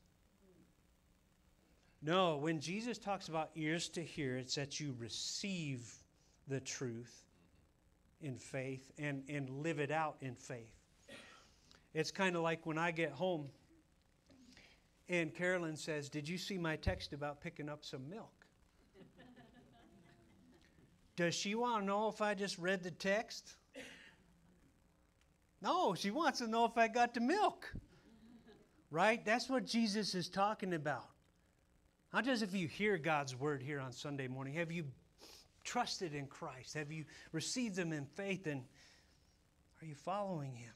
No, 2.01 2.37
when 2.37 2.59
Jesus 2.59 2.97
talks 2.97 3.29
about 3.29 3.49
ears 3.55 3.87
to 3.89 4.03
hear, 4.03 4.37
it's 4.37 4.55
that 4.55 4.79
you 4.79 4.93
receive 4.99 5.93
the 6.47 6.59
truth 6.59 7.23
in 8.21 8.37
faith 8.37 8.91
and, 8.99 9.23
and 9.29 9.49
live 9.49 9.79
it 9.79 9.89
out 9.89 10.17
in 10.21 10.35
faith. 10.35 10.73
It's 11.93 12.11
kind 12.11 12.35
of 12.35 12.41
like 12.41 12.65
when 12.65 12.77
I 12.77 12.91
get 12.91 13.11
home 13.11 13.47
and 15.09 15.33
Carolyn 15.33 15.75
says, 15.75 16.09
Did 16.09 16.27
you 16.27 16.37
see 16.37 16.57
my 16.57 16.75
text 16.75 17.13
about 17.13 17.41
picking 17.41 17.69
up 17.69 17.85
some 17.85 18.09
milk? 18.09 18.42
Does 21.15 21.35
she 21.35 21.53
want 21.55 21.83
to 21.83 21.85
know 21.85 22.07
if 22.07 22.21
I 22.21 22.33
just 22.33 22.57
read 22.57 22.83
the 22.83 22.91
text? 22.91 23.53
No, 25.61 25.93
she 25.93 26.11
wants 26.11 26.39
to 26.39 26.47
know 26.47 26.65
if 26.65 26.77
I 26.77 26.87
got 26.87 27.13
the 27.13 27.21
milk. 27.21 27.71
Right? 28.89 29.23
That's 29.23 29.49
what 29.49 29.65
Jesus 29.65 30.13
is 30.13 30.29
talking 30.29 30.73
about. 30.73 31.09
Not 32.11 32.25
just 32.25 32.43
if 32.43 32.53
you 32.53 32.67
hear 32.67 32.97
God's 32.97 33.35
word 33.35 33.61
here 33.61 33.79
on 33.79 33.91
Sunday 33.91 34.27
morning. 34.27 34.53
Have 34.55 34.71
you 34.71 34.85
trusted 35.63 36.13
in 36.13 36.27
Christ? 36.27 36.73
Have 36.75 36.91
you 36.91 37.05
received 37.31 37.77
Him 37.77 37.93
in 37.93 38.05
faith? 38.05 38.45
And 38.45 38.63
are 39.81 39.85
you 39.85 39.95
following 39.95 40.53
Him? 40.53 40.73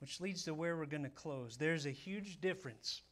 Which 0.00 0.20
leads 0.20 0.44
to 0.44 0.54
where 0.54 0.76
we're 0.76 0.86
going 0.86 1.04
to 1.04 1.10
close. 1.10 1.56
There's 1.56 1.86
a 1.86 1.90
huge 1.90 2.40
difference 2.40 3.02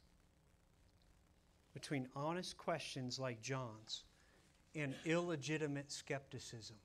between 1.73 2.07
honest 2.15 2.57
questions 2.57 3.17
like 3.17 3.41
John's 3.41 4.03
and 4.75 4.95
illegitimate 5.05 5.91
skepticism. 5.91 6.77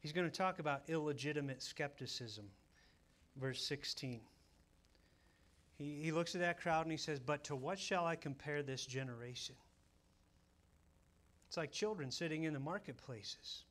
He's 0.00 0.12
going 0.12 0.30
to 0.30 0.36
talk 0.36 0.58
about 0.58 0.82
illegitimate 0.88 1.62
skepticism. 1.62 2.44
Verse 3.36 3.64
16. 3.64 4.20
He, 5.76 5.98
he 6.02 6.12
looks 6.12 6.34
at 6.34 6.40
that 6.42 6.60
crowd 6.60 6.82
and 6.82 6.92
he 6.92 6.98
says, 6.98 7.18
But 7.18 7.44
to 7.44 7.56
what 7.56 7.78
shall 7.78 8.06
I 8.06 8.14
compare 8.14 8.62
this 8.62 8.84
generation? 8.84 9.54
It's 11.48 11.56
like 11.56 11.72
children 11.72 12.10
sitting 12.10 12.44
in 12.44 12.52
the 12.52 12.60
marketplaces, 12.60 13.64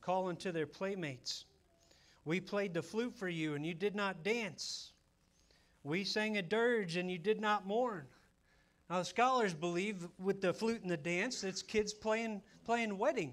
calling 0.00 0.36
to 0.36 0.52
their 0.52 0.66
playmates. 0.66 1.44
We 2.24 2.40
played 2.40 2.74
the 2.74 2.82
flute 2.82 3.14
for 3.14 3.28
you, 3.28 3.54
and 3.54 3.66
you 3.66 3.74
did 3.74 3.96
not 3.96 4.22
dance. 4.22 4.92
We 5.84 6.04
sang 6.04 6.36
a 6.36 6.42
dirge, 6.42 6.96
and 6.96 7.10
you 7.10 7.18
did 7.18 7.40
not 7.40 7.66
mourn. 7.66 8.06
Now, 8.92 9.02
scholars 9.02 9.54
believe 9.54 10.06
with 10.18 10.42
the 10.42 10.52
flute 10.52 10.82
and 10.82 10.90
the 10.90 10.98
dance, 10.98 11.44
it's 11.44 11.62
kids 11.62 11.94
playing, 11.94 12.42
playing 12.66 12.98
wedding, 12.98 13.32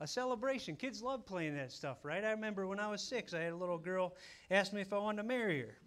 a 0.00 0.06
celebration. 0.06 0.74
Kids 0.74 1.00
love 1.00 1.24
playing 1.24 1.54
that 1.54 1.70
stuff, 1.70 1.98
right? 2.02 2.24
I 2.24 2.32
remember 2.32 2.66
when 2.66 2.80
I 2.80 2.90
was 2.90 3.02
six, 3.02 3.32
I 3.32 3.38
had 3.38 3.52
a 3.52 3.56
little 3.56 3.78
girl 3.78 4.16
ask 4.50 4.72
me 4.72 4.80
if 4.80 4.92
I 4.92 4.98
wanted 4.98 5.22
to 5.22 5.28
marry 5.28 5.60
her. 5.60 5.78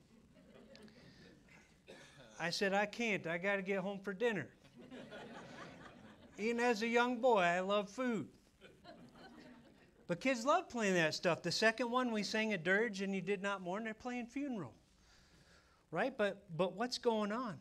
I 2.39 2.49
said, 2.49 2.73
I 2.73 2.85
can't. 2.85 3.27
I 3.27 3.37
got 3.37 3.57
to 3.57 3.61
get 3.61 3.79
home 3.79 3.99
for 3.99 4.13
dinner. 4.13 4.47
Even 6.37 6.61
as 6.61 6.81
a 6.81 6.87
young 6.87 7.17
boy, 7.17 7.41
I 7.41 7.59
love 7.59 7.89
food. 7.89 8.25
But 10.07 10.21
kids 10.21 10.45
love 10.45 10.69
playing 10.69 10.93
that 10.93 11.13
stuff. 11.13 11.43
The 11.43 11.51
second 11.51 11.91
one, 11.91 12.13
we 12.13 12.23
sang 12.23 12.53
a 12.53 12.57
dirge 12.57 13.01
and 13.01 13.13
you 13.13 13.19
did 13.19 13.41
not 13.41 13.61
mourn. 13.61 13.83
They're 13.83 13.93
playing 13.93 14.27
funeral. 14.27 14.71
Right? 15.91 16.17
But, 16.17 16.41
but 16.55 16.77
what's 16.77 16.97
going 16.97 17.33
on? 17.33 17.57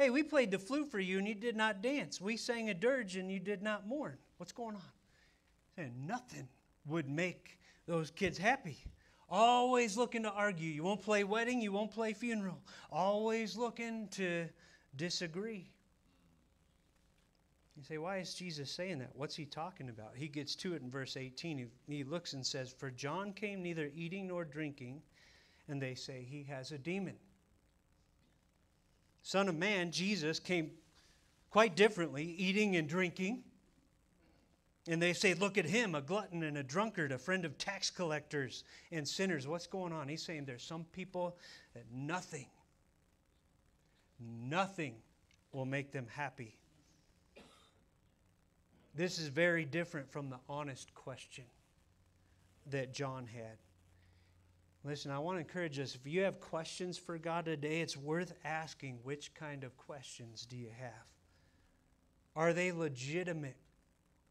Hey, 0.00 0.08
we 0.08 0.22
played 0.22 0.50
the 0.50 0.58
flute 0.58 0.90
for 0.90 0.98
you 0.98 1.18
and 1.18 1.28
you 1.28 1.34
did 1.34 1.56
not 1.56 1.82
dance. 1.82 2.22
We 2.22 2.38
sang 2.38 2.70
a 2.70 2.74
dirge 2.74 3.16
and 3.16 3.30
you 3.30 3.38
did 3.38 3.62
not 3.62 3.86
mourn. 3.86 4.16
What's 4.38 4.50
going 4.50 4.74
on? 4.74 4.82
And 5.76 6.06
nothing 6.06 6.48
would 6.86 7.06
make 7.06 7.58
those 7.86 8.10
kids 8.10 8.38
happy. 8.38 8.78
Always 9.28 9.98
looking 9.98 10.22
to 10.22 10.30
argue. 10.30 10.70
You 10.70 10.84
won't 10.84 11.02
play 11.02 11.22
wedding, 11.22 11.60
you 11.60 11.70
won't 11.70 11.90
play 11.90 12.14
funeral. 12.14 12.62
Always 12.90 13.58
looking 13.58 14.08
to 14.12 14.48
disagree. 14.96 15.70
You 17.76 17.82
say, 17.82 17.98
why 17.98 18.20
is 18.20 18.32
Jesus 18.32 18.70
saying 18.70 19.00
that? 19.00 19.10
What's 19.12 19.36
he 19.36 19.44
talking 19.44 19.90
about? 19.90 20.12
He 20.14 20.28
gets 20.28 20.54
to 20.56 20.72
it 20.72 20.80
in 20.80 20.90
verse 20.90 21.18
18. 21.18 21.58
He, 21.58 21.66
he 21.94 22.04
looks 22.04 22.32
and 22.32 22.46
says, 22.46 22.72
For 22.72 22.90
John 22.90 23.34
came 23.34 23.62
neither 23.62 23.90
eating 23.94 24.28
nor 24.28 24.46
drinking, 24.46 25.02
and 25.68 25.80
they 25.80 25.94
say 25.94 26.26
he 26.26 26.42
has 26.44 26.72
a 26.72 26.78
demon. 26.78 27.16
Son 29.22 29.48
of 29.48 29.56
Man, 29.56 29.90
Jesus, 29.90 30.38
came 30.38 30.70
quite 31.50 31.76
differently, 31.76 32.24
eating 32.24 32.76
and 32.76 32.88
drinking. 32.88 33.42
And 34.88 35.00
they 35.00 35.12
say, 35.12 35.34
Look 35.34 35.58
at 35.58 35.66
him, 35.66 35.94
a 35.94 36.00
glutton 36.00 36.42
and 36.42 36.56
a 36.56 36.62
drunkard, 36.62 37.12
a 37.12 37.18
friend 37.18 37.44
of 37.44 37.58
tax 37.58 37.90
collectors 37.90 38.64
and 38.90 39.06
sinners. 39.06 39.46
What's 39.46 39.66
going 39.66 39.92
on? 39.92 40.08
He's 40.08 40.22
saying 40.22 40.46
there's 40.46 40.62
some 40.62 40.84
people 40.92 41.36
that 41.74 41.84
nothing, 41.92 42.46
nothing 44.18 44.94
will 45.52 45.66
make 45.66 45.92
them 45.92 46.06
happy. 46.10 46.56
This 48.94 49.18
is 49.18 49.28
very 49.28 49.64
different 49.64 50.10
from 50.10 50.30
the 50.30 50.38
honest 50.48 50.94
question 50.94 51.44
that 52.66 52.92
John 52.92 53.26
had. 53.26 53.58
Listen, 54.84 55.10
I 55.10 55.18
want 55.18 55.36
to 55.36 55.40
encourage 55.40 55.78
us 55.78 55.94
if 55.94 56.06
you 56.06 56.22
have 56.22 56.40
questions 56.40 56.96
for 56.96 57.18
God 57.18 57.44
today, 57.44 57.80
it's 57.80 57.96
worth 57.96 58.32
asking 58.44 58.98
which 59.02 59.34
kind 59.34 59.64
of 59.64 59.76
questions 59.76 60.46
do 60.46 60.56
you 60.56 60.70
have? 60.78 61.06
Are 62.34 62.52
they 62.52 62.72
legitimate? 62.72 63.56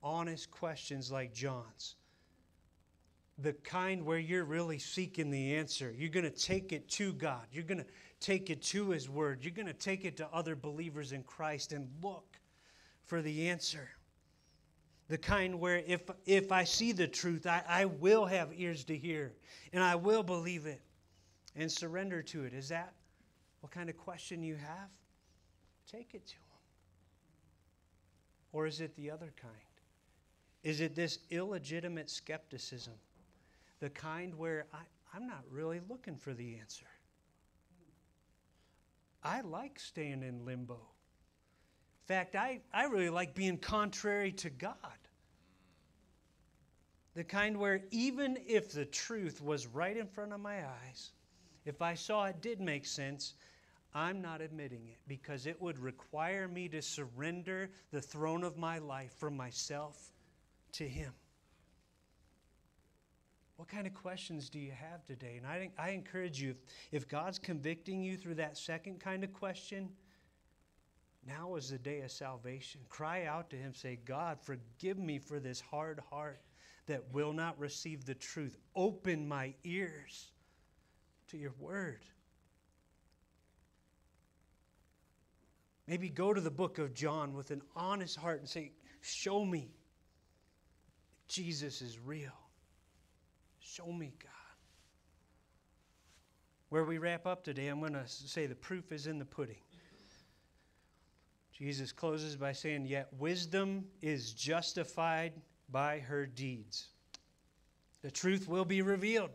honest 0.01 0.49
questions 0.51 1.11
like 1.11 1.33
John's. 1.33 1.95
The 3.37 3.53
kind 3.53 4.05
where 4.05 4.17
you're 4.17 4.43
really 4.43 4.79
seeking 4.79 5.31
the 5.31 5.55
answer. 5.55 5.93
You're 5.97 6.09
going 6.09 6.29
to 6.29 6.29
take 6.29 6.73
it 6.73 6.89
to 6.89 7.13
God. 7.13 7.45
You're 7.51 7.63
going 7.63 7.79
to 7.79 7.85
take 8.19 8.49
it 8.49 8.61
to 8.63 8.89
His 8.89 9.09
Word. 9.09 9.43
You're 9.43 9.53
going 9.53 9.67
to 9.67 9.73
take 9.73 10.03
it 10.03 10.17
to 10.17 10.27
other 10.33 10.55
believers 10.55 11.13
in 11.13 11.23
Christ 11.23 11.71
and 11.71 11.87
look 12.03 12.37
for 13.05 13.21
the 13.21 13.47
answer. 13.47 13.89
The 15.09 15.17
kind 15.17 15.59
where 15.59 15.83
if, 15.87 16.01
if 16.25 16.51
I 16.51 16.63
see 16.63 16.91
the 16.91 17.07
truth, 17.07 17.47
I, 17.47 17.63
I 17.67 17.85
will 17.85 18.25
have 18.25 18.51
ears 18.55 18.83
to 18.85 18.97
hear 18.97 19.33
and 19.73 19.83
I 19.83 19.95
will 19.95 20.23
believe 20.23 20.65
it 20.67 20.81
and 21.55 21.71
surrender 21.71 22.21
to 22.21 22.43
it. 22.43 22.53
Is 22.53 22.69
that 22.69 22.93
what 23.61 23.71
kind 23.71 23.89
of 23.89 23.97
question 23.97 24.43
you 24.43 24.55
have? 24.55 24.89
Take 25.91 26.13
it 26.13 26.27
to 26.27 26.35
Him. 26.35 26.41
Or 28.51 28.67
is 28.67 28.81
it 28.81 28.95
the 28.95 29.09
other 29.11 29.33
kind? 29.41 29.53
Is 30.63 30.81
it 30.81 30.95
this 30.95 31.19
illegitimate 31.29 32.09
skepticism, 32.09 32.93
the 33.79 33.89
kind 33.89 34.35
where 34.35 34.65
I, 34.73 34.79
I'm 35.15 35.25
not 35.25 35.43
really 35.49 35.79
looking 35.89 36.17
for 36.17 36.33
the 36.33 36.57
answer? 36.57 36.85
I 39.23 39.41
like 39.41 39.79
staying 39.79 40.23
in 40.23 40.45
limbo. 40.45 40.75
In 40.75 42.15
fact, 42.15 42.35
I, 42.35 42.61
I 42.73 42.85
really 42.85 43.09
like 43.09 43.35
being 43.35 43.57
contrary 43.57 44.31
to 44.33 44.49
God. 44.49 44.75
The 47.19 47.25
kind 47.25 47.57
where 47.57 47.81
even 47.91 48.37
if 48.47 48.71
the 48.71 48.85
truth 48.85 49.41
was 49.41 49.67
right 49.67 49.97
in 49.97 50.07
front 50.07 50.31
of 50.31 50.39
my 50.39 50.65
eyes, 50.65 51.11
if 51.65 51.81
I 51.81 51.93
saw 51.93 52.23
it 52.23 52.39
did 52.39 52.61
make 52.61 52.85
sense, 52.85 53.33
I'm 53.93 54.21
not 54.21 54.39
admitting 54.39 54.87
it 54.87 54.99
because 55.05 55.45
it 55.45 55.61
would 55.61 55.77
require 55.79 56.47
me 56.47 56.69
to 56.69 56.81
surrender 56.81 57.71
the 57.91 57.99
throne 57.99 58.45
of 58.45 58.55
my 58.55 58.77
life 58.77 59.11
from 59.19 59.35
myself 59.35 60.13
to 60.71 60.87
Him. 60.87 61.11
What 63.57 63.67
kind 63.67 63.85
of 63.85 63.93
questions 63.93 64.49
do 64.49 64.57
you 64.57 64.71
have 64.71 65.05
today? 65.05 65.35
And 65.35 65.45
I, 65.45 65.71
I 65.77 65.89
encourage 65.89 66.41
you, 66.41 66.51
if, 66.51 67.03
if 67.03 67.09
God's 67.09 67.37
convicting 67.37 68.01
you 68.01 68.15
through 68.15 68.35
that 68.35 68.57
second 68.57 69.01
kind 69.01 69.25
of 69.25 69.33
question, 69.33 69.89
now 71.27 71.55
is 71.55 71.69
the 71.69 71.79
day 71.79 71.99
of 71.99 72.11
salvation. 72.11 72.79
Cry 72.87 73.25
out 73.25 73.49
to 73.49 73.57
Him, 73.57 73.73
say, 73.73 73.99
God, 74.05 74.37
forgive 74.41 74.97
me 74.97 75.19
for 75.19 75.41
this 75.41 75.59
hard 75.59 75.99
heart 76.09 76.39
that 76.89 77.13
will 77.13 77.33
not 77.33 77.57
receive 77.57 78.05
the 78.05 78.15
truth. 78.15 78.57
Open 78.75 79.27
my 79.27 79.53
ears 79.63 80.31
to 81.29 81.37
your 81.37 81.53
word. 81.59 82.01
Maybe 85.87 86.09
go 86.09 86.33
to 86.33 86.41
the 86.41 86.51
book 86.51 86.77
of 86.77 86.93
John 86.93 87.33
with 87.33 87.51
an 87.51 87.61
honest 87.75 88.17
heart 88.17 88.39
and 88.39 88.49
say, 88.49 88.73
Show 89.01 89.45
me 89.45 89.71
Jesus 91.27 91.81
is 91.81 91.97
real. 91.99 92.33
Show 93.59 93.91
me, 93.91 94.13
God. 94.21 94.31
Where 96.69 96.83
we 96.83 96.97
wrap 96.97 97.25
up 97.27 97.43
today, 97.43 97.67
I'm 97.67 97.79
going 97.79 97.93
to 97.93 98.07
say 98.07 98.47
the 98.47 98.55
proof 98.55 98.91
is 98.91 99.07
in 99.07 99.19
the 99.19 99.25
pudding. 99.25 99.61
Jesus 101.51 101.91
closes 101.91 102.35
by 102.35 102.51
saying, 102.51 102.85
Yet 102.85 103.09
wisdom 103.17 103.85
is 104.01 104.33
justified 104.33 105.33
by 105.71 105.99
her 105.99 106.25
deeds. 106.25 106.87
The 108.01 108.11
truth 108.11 108.47
will 108.47 108.65
be 108.65 108.81
revealed. 108.81 109.31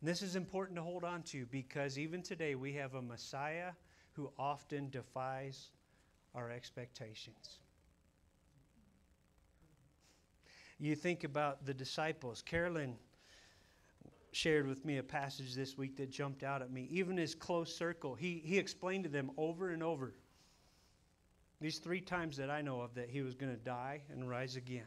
And 0.00 0.08
this 0.08 0.22
is 0.22 0.34
important 0.34 0.76
to 0.76 0.82
hold 0.82 1.04
on 1.04 1.22
to 1.24 1.46
because 1.46 1.98
even 1.98 2.22
today 2.22 2.54
we 2.54 2.72
have 2.72 2.94
a 2.94 3.02
Messiah 3.02 3.70
who 4.12 4.30
often 4.38 4.90
defies 4.90 5.70
our 6.34 6.50
expectations. 6.50 7.58
You 10.78 10.96
think 10.96 11.22
about 11.22 11.64
the 11.64 11.72
disciples. 11.72 12.42
Carolyn 12.42 12.96
shared 14.32 14.66
with 14.66 14.84
me 14.84 14.98
a 14.98 15.02
passage 15.02 15.54
this 15.54 15.78
week 15.78 15.96
that 15.98 16.10
jumped 16.10 16.42
out 16.42 16.62
at 16.62 16.72
me. 16.72 16.88
Even 16.90 17.16
his 17.16 17.34
close 17.34 17.74
circle, 17.74 18.14
he, 18.14 18.42
he 18.44 18.58
explained 18.58 19.04
to 19.04 19.10
them 19.10 19.30
over 19.36 19.70
and 19.70 19.82
over, 19.82 20.14
these 21.62 21.78
three 21.78 22.00
times 22.00 22.36
that 22.36 22.50
I 22.50 22.60
know 22.60 22.80
of, 22.80 22.94
that 22.94 23.08
he 23.08 23.22
was 23.22 23.34
going 23.34 23.52
to 23.52 23.64
die 23.64 24.02
and 24.10 24.28
rise 24.28 24.56
again. 24.56 24.86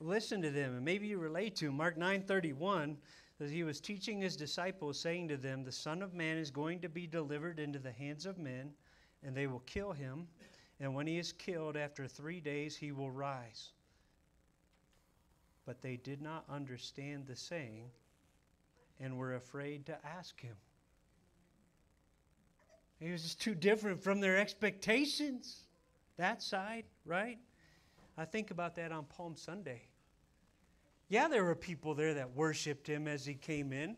Listen 0.00 0.40
to 0.42 0.50
them, 0.50 0.76
and 0.76 0.84
maybe 0.84 1.06
you 1.06 1.18
relate 1.18 1.54
to. 1.56 1.70
Mark 1.70 1.96
9:31 1.96 2.96
that 3.38 3.50
he 3.50 3.62
was 3.62 3.80
teaching 3.80 4.20
his 4.20 4.36
disciples, 4.36 4.98
saying 4.98 5.28
to 5.28 5.36
them, 5.36 5.62
"The 5.62 5.72
Son 5.72 6.02
of 6.02 6.14
Man 6.14 6.38
is 6.38 6.50
going 6.50 6.80
to 6.80 6.88
be 6.88 7.06
delivered 7.06 7.60
into 7.60 7.78
the 7.78 7.92
hands 7.92 8.26
of 8.26 8.38
men, 8.38 8.74
and 9.22 9.36
they 9.36 9.46
will 9.46 9.60
kill 9.60 9.92
him, 9.92 10.28
and 10.80 10.94
when 10.94 11.06
he 11.06 11.18
is 11.18 11.32
killed, 11.32 11.76
after 11.76 12.08
three 12.08 12.40
days 12.40 12.76
he 12.76 12.90
will 12.90 13.10
rise." 13.10 13.72
But 15.64 15.82
they 15.82 15.96
did 15.96 16.22
not 16.22 16.48
understand 16.48 17.26
the 17.26 17.36
saying, 17.36 17.90
and 18.98 19.18
were 19.18 19.34
afraid 19.34 19.86
to 19.86 20.06
ask 20.06 20.40
him. 20.40 20.56
He 22.98 23.10
was 23.10 23.22
just 23.22 23.40
too 23.40 23.54
different 23.54 24.02
from 24.02 24.20
their 24.20 24.36
expectations. 24.36 25.64
That 26.16 26.42
side, 26.42 26.84
right? 27.04 27.38
I 28.16 28.24
think 28.24 28.50
about 28.50 28.74
that 28.76 28.90
on 28.90 29.04
Palm 29.04 29.36
Sunday. 29.36 29.82
Yeah, 31.08 31.28
there 31.28 31.44
were 31.44 31.54
people 31.54 31.94
there 31.94 32.14
that 32.14 32.34
worshiped 32.34 32.86
him 32.86 33.06
as 33.06 33.24
he 33.24 33.34
came 33.34 33.72
in. 33.72 33.96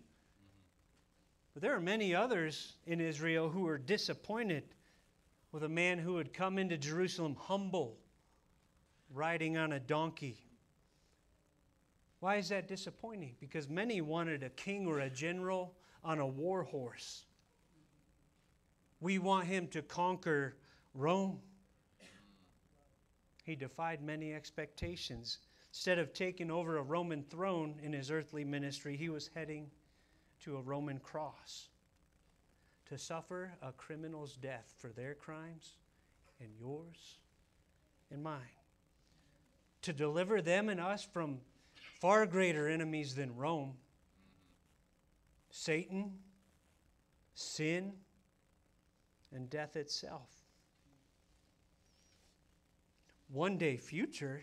But 1.55 1.63
there 1.63 1.75
are 1.75 1.81
many 1.81 2.15
others 2.15 2.75
in 2.87 3.01
Israel 3.01 3.49
who 3.49 3.63
were 3.63 3.79
disappointed 3.79 4.65
with 5.51 5.65
a 5.65 5.69
man 5.69 5.99
who 5.99 6.17
had 6.17 6.33
come 6.33 6.59
into 6.59 6.77
Jerusalem 6.77 7.35
humble, 7.39 7.97
riding 9.13 9.57
on 9.57 9.73
a 9.73 9.81
donkey. 9.81 10.37
Why 12.21 12.37
is 12.37 12.51
that 12.51 12.69
disappointing? 12.69 13.35
Because 13.41 13.69
many 13.69 14.01
wanted 14.01 14.43
a 14.43 14.51
king 14.51 14.87
or 14.87 15.01
a 15.01 15.11
general 15.11 15.75
on 16.05 16.21
a 16.21 16.27
war 16.27 16.63
horse. 16.63 17.25
We 19.01 19.19
want 19.19 19.47
him 19.47 19.67
to 19.69 19.83
conquer 19.83 20.57
Rome. 20.95 21.39
He 23.45 23.55
defied 23.55 24.03
many 24.03 24.35
expectations. 24.35 25.39
Instead 25.73 25.99
of 25.99 26.13
taking 26.13 26.51
over 26.51 26.77
a 26.77 26.83
Roman 26.83 27.23
throne 27.23 27.77
in 27.83 27.93
his 27.93 28.11
earthly 28.11 28.45
ministry, 28.45 28.97
he 28.97 29.09
was 29.09 29.31
heading 29.35 29.71
to 30.41 30.57
a 30.57 30.61
Roman 30.61 30.99
cross 30.99 31.69
to 32.89 32.99
suffer 32.99 33.53
a 33.63 33.73
criminal's 33.73 34.37
death 34.37 34.75
for 34.79 34.89
their 34.89 35.15
crimes 35.15 35.77
and 36.41 36.51
yours 36.59 37.19
and 38.11 38.23
mine. 38.23 38.41
To 39.83 39.93
deliver 39.93 40.43
them 40.43 40.69
and 40.69 40.81
us 40.81 41.05
from 41.05 41.39
far 42.01 42.27
greater 42.27 42.69
enemies 42.69 43.15
than 43.15 43.37
Rome 43.37 43.75
Satan, 45.51 46.13
sin, 47.35 47.93
and 49.33 49.49
death 49.51 49.77
itself 49.77 50.41
one 53.33 53.57
day 53.57 53.77
future, 53.77 54.43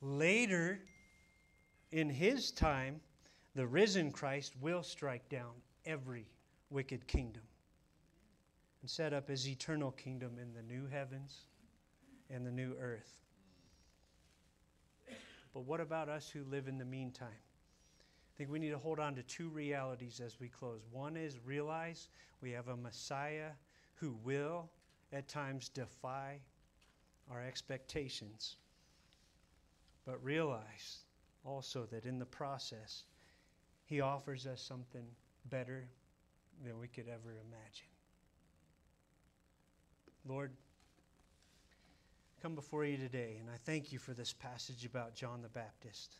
later 0.00 0.80
in 1.90 2.10
his 2.10 2.50
time, 2.50 3.00
the 3.54 3.66
risen 3.66 4.10
Christ 4.10 4.54
will 4.60 4.82
strike 4.82 5.28
down 5.28 5.52
every 5.86 6.26
wicked 6.70 7.06
kingdom 7.06 7.42
and 8.82 8.90
set 8.90 9.12
up 9.12 9.28
his 9.28 9.48
eternal 9.48 9.90
kingdom 9.92 10.38
in 10.40 10.52
the 10.52 10.62
new 10.62 10.86
heavens 10.86 11.46
and 12.28 12.46
the 12.46 12.50
new 12.50 12.74
earth. 12.78 13.14
But 15.54 15.60
what 15.60 15.80
about 15.80 16.08
us 16.08 16.28
who 16.28 16.42
live 16.44 16.68
in 16.68 16.78
the 16.78 16.84
meantime? 16.84 17.28
I 17.28 18.32
think 18.36 18.50
we 18.50 18.58
need 18.58 18.70
to 18.70 18.78
hold 18.78 18.98
on 18.98 19.14
to 19.14 19.22
two 19.22 19.48
realities 19.48 20.20
as 20.20 20.40
we 20.40 20.48
close. 20.48 20.80
One 20.90 21.16
is 21.16 21.38
realize 21.44 22.08
we 22.42 22.50
have 22.50 22.66
a 22.66 22.76
Messiah 22.76 23.50
who 23.94 24.16
will 24.24 24.70
at 25.12 25.28
times 25.28 25.68
defy 25.68 26.38
our 27.30 27.42
expectations, 27.42 28.56
but 30.04 30.22
realize 30.22 30.98
also 31.44 31.86
that 31.90 32.04
in 32.04 32.18
the 32.18 32.26
process, 32.26 33.04
He 33.84 34.00
offers 34.00 34.46
us 34.46 34.60
something 34.60 35.06
better 35.50 35.86
than 36.64 36.78
we 36.78 36.88
could 36.88 37.08
ever 37.08 37.32
imagine. 37.48 37.88
Lord, 40.26 40.52
come 42.40 42.54
before 42.54 42.84
you 42.84 42.96
today, 42.96 43.36
and 43.40 43.50
I 43.50 43.56
thank 43.64 43.92
you 43.92 43.98
for 43.98 44.14
this 44.14 44.32
passage 44.32 44.84
about 44.84 45.14
John 45.14 45.42
the 45.42 45.48
Baptist. 45.48 46.16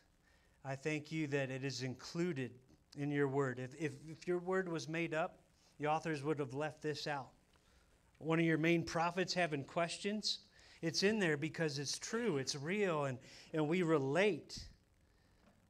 I 0.64 0.74
thank 0.74 1.10
you 1.10 1.26
that 1.28 1.50
it 1.50 1.64
is 1.64 1.82
included 1.82 2.50
in 2.96 3.10
your 3.10 3.28
word. 3.28 3.58
If, 3.58 3.74
if, 3.78 3.92
if 4.06 4.26
your 4.26 4.38
word 4.38 4.68
was 4.68 4.88
made 4.88 5.14
up, 5.14 5.38
the 5.78 5.86
authors 5.86 6.22
would 6.22 6.38
have 6.38 6.54
left 6.54 6.82
this 6.82 7.06
out. 7.06 7.30
One 8.18 8.38
of 8.38 8.44
your 8.44 8.58
main 8.58 8.84
prophets 8.84 9.34
having 9.34 9.64
questions, 9.64 10.40
it's 10.80 11.02
in 11.02 11.18
there 11.18 11.36
because 11.36 11.78
it's 11.78 11.98
true, 11.98 12.38
it's 12.38 12.54
real, 12.56 13.04
and, 13.04 13.18
and 13.52 13.68
we 13.68 13.82
relate. 13.82 14.58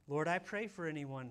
Lord, 0.09 0.28
I 0.28 0.38
pray 0.38 0.66
for 0.66 0.87
anyone 0.87 1.30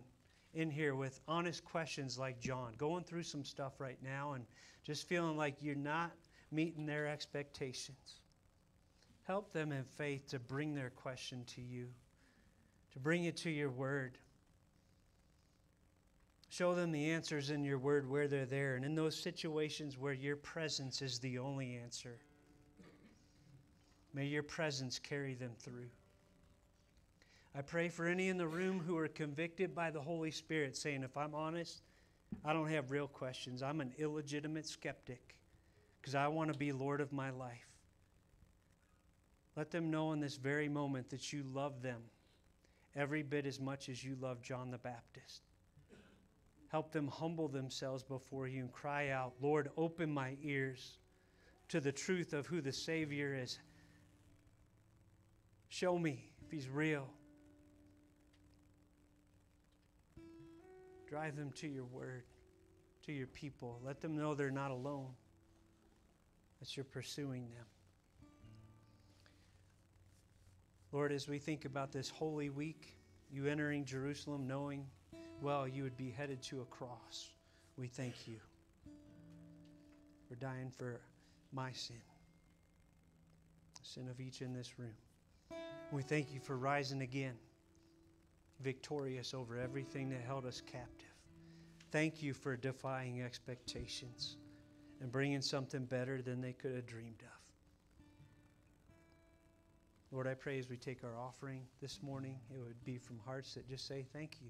in 0.53 0.69
here 0.69 0.95
with 0.95 1.19
honest 1.27 1.63
questions 1.65 2.17
like 2.17 2.39
John, 2.39 2.73
going 2.77 3.03
through 3.03 3.23
some 3.23 3.43
stuff 3.43 3.79
right 3.79 3.97
now 4.03 4.33
and 4.33 4.45
just 4.83 5.07
feeling 5.07 5.37
like 5.37 5.55
you're 5.61 5.75
not 5.75 6.11
meeting 6.51 6.85
their 6.85 7.07
expectations. 7.07 8.19
Help 9.23 9.51
them 9.53 9.71
in 9.71 9.83
faith 9.83 10.27
to 10.29 10.39
bring 10.39 10.75
their 10.75 10.89
question 10.89 11.43
to 11.45 11.61
you, 11.61 11.87
to 12.91 12.99
bring 12.99 13.23
it 13.23 13.37
to 13.37 13.49
your 13.49 13.69
word. 13.69 14.17
Show 16.53 16.75
them 16.75 16.91
the 16.91 17.09
answers 17.09 17.49
in 17.49 17.63
your 17.63 17.79
word 17.79 18.07
where 18.07 18.27
they're 18.27 18.45
there, 18.45 18.75
and 18.75 18.85
in 18.85 18.93
those 18.93 19.19
situations 19.19 19.97
where 19.97 20.13
your 20.13 20.35
presence 20.35 21.01
is 21.01 21.17
the 21.17 21.39
only 21.39 21.77
answer. 21.77 22.19
May 24.13 24.27
your 24.27 24.43
presence 24.43 24.99
carry 24.99 25.33
them 25.33 25.53
through. 25.57 25.89
I 27.55 27.63
pray 27.63 27.89
for 27.89 28.05
any 28.05 28.29
in 28.29 28.37
the 28.37 28.45
room 28.45 28.79
who 28.79 28.95
are 28.99 29.07
convicted 29.07 29.73
by 29.73 29.89
the 29.89 29.99
Holy 29.99 30.29
Spirit, 30.29 30.77
saying, 30.77 31.01
if 31.01 31.17
I'm 31.17 31.33
honest, 31.33 31.81
I 32.45 32.53
don't 32.53 32.69
have 32.69 32.91
real 32.91 33.07
questions. 33.07 33.63
I'm 33.63 33.81
an 33.81 33.91
illegitimate 33.97 34.67
skeptic 34.67 35.35
because 35.99 36.13
I 36.13 36.27
want 36.27 36.53
to 36.53 36.59
be 36.59 36.71
Lord 36.71 37.01
of 37.01 37.11
my 37.11 37.31
life. 37.31 37.67
Let 39.55 39.71
them 39.71 39.89
know 39.89 40.11
in 40.11 40.19
this 40.19 40.35
very 40.37 40.69
moment 40.69 41.09
that 41.09 41.33
you 41.33 41.45
love 41.51 41.81
them 41.81 42.03
every 42.95 43.23
bit 43.23 43.47
as 43.47 43.59
much 43.59 43.89
as 43.89 44.03
you 44.03 44.15
love 44.21 44.43
John 44.43 44.69
the 44.69 44.77
Baptist. 44.77 45.41
Help 46.73 46.91
them 46.91 47.07
humble 47.07 47.47
themselves 47.47 48.03
before 48.03 48.47
you 48.47 48.61
and 48.61 48.71
cry 48.73 49.09
out, 49.09 49.33
Lord, 49.39 49.69
open 49.77 50.11
my 50.11 50.35
ears 50.41 50.97
to 51.69 51.79
the 51.79 51.91
truth 51.91 52.33
of 52.33 52.47
who 52.47 52.61
the 52.61 52.73
Savior 52.73 53.37
is 53.39 53.59
Show 55.73 55.97
me 55.97 56.31
if 56.43 56.51
he's 56.51 56.69
real. 56.69 57.07
Drive 61.07 61.35
them 61.35 61.51
to 61.61 61.67
your 61.67 61.85
word, 61.85 62.25
to 63.07 63.11
your 63.11 63.25
people. 63.25 63.79
Let 63.83 63.99
them 63.99 64.15
know 64.15 64.35
they're 64.35 64.51
not 64.51 64.69
alone, 64.69 65.09
that 66.59 66.75
you're 66.77 66.83
pursuing 66.83 67.49
them. 67.49 67.65
Lord, 70.91 71.11
as 71.11 71.27
we 71.27 71.39
think 71.39 71.65
about 71.65 71.91
this 71.91 72.09
holy 72.09 72.51
week, 72.51 72.95
you 73.31 73.47
entering 73.47 73.83
Jerusalem 73.83 74.45
knowing, 74.45 74.85
well, 75.43 75.67
you 75.67 75.83
would 75.83 75.97
be 75.97 76.09
headed 76.09 76.41
to 76.41 76.61
a 76.61 76.65
cross, 76.65 77.29
we 77.77 77.87
thank 77.87 78.27
you 78.27 78.37
for 80.27 80.35
dying 80.35 80.71
for 80.71 81.01
my 81.51 81.71
sin, 81.73 82.01
the 83.79 83.85
sin 83.85 84.07
of 84.07 84.21
each 84.21 84.41
in 84.41 84.53
this 84.53 84.79
room. 84.79 84.95
We 85.91 86.01
thank 86.01 86.33
you 86.33 86.39
for 86.39 86.57
rising 86.57 87.01
again, 87.01 87.35
victorious 88.61 89.33
over 89.33 89.59
everything 89.59 90.09
that 90.11 90.21
held 90.21 90.45
us 90.45 90.61
captive. 90.61 91.13
Thank 91.91 92.23
you 92.23 92.33
for 92.33 92.55
defying 92.55 93.21
expectations. 93.21 94.37
and 95.01 95.11
bringing 95.11 95.41
something 95.41 95.83
better 95.83 96.21
than 96.21 96.39
they 96.39 96.53
could 96.53 96.73
have 96.73 96.85
dreamed 96.85 97.21
of. 97.21 97.41
Lord, 100.13 100.27
I 100.27 100.33
pray 100.33 100.57
as 100.59 100.69
we 100.69 100.77
take 100.77 101.03
our 101.03 101.19
offering 101.19 101.63
this 101.81 102.01
morning, 102.01 102.39
it 102.49 102.59
would 102.59 102.81
be 102.85 102.97
from 102.97 103.19
hearts 103.25 103.55
that 103.55 103.67
just 103.67 103.85
say, 103.85 104.05
Thank 104.13 104.37
you. 104.41 104.49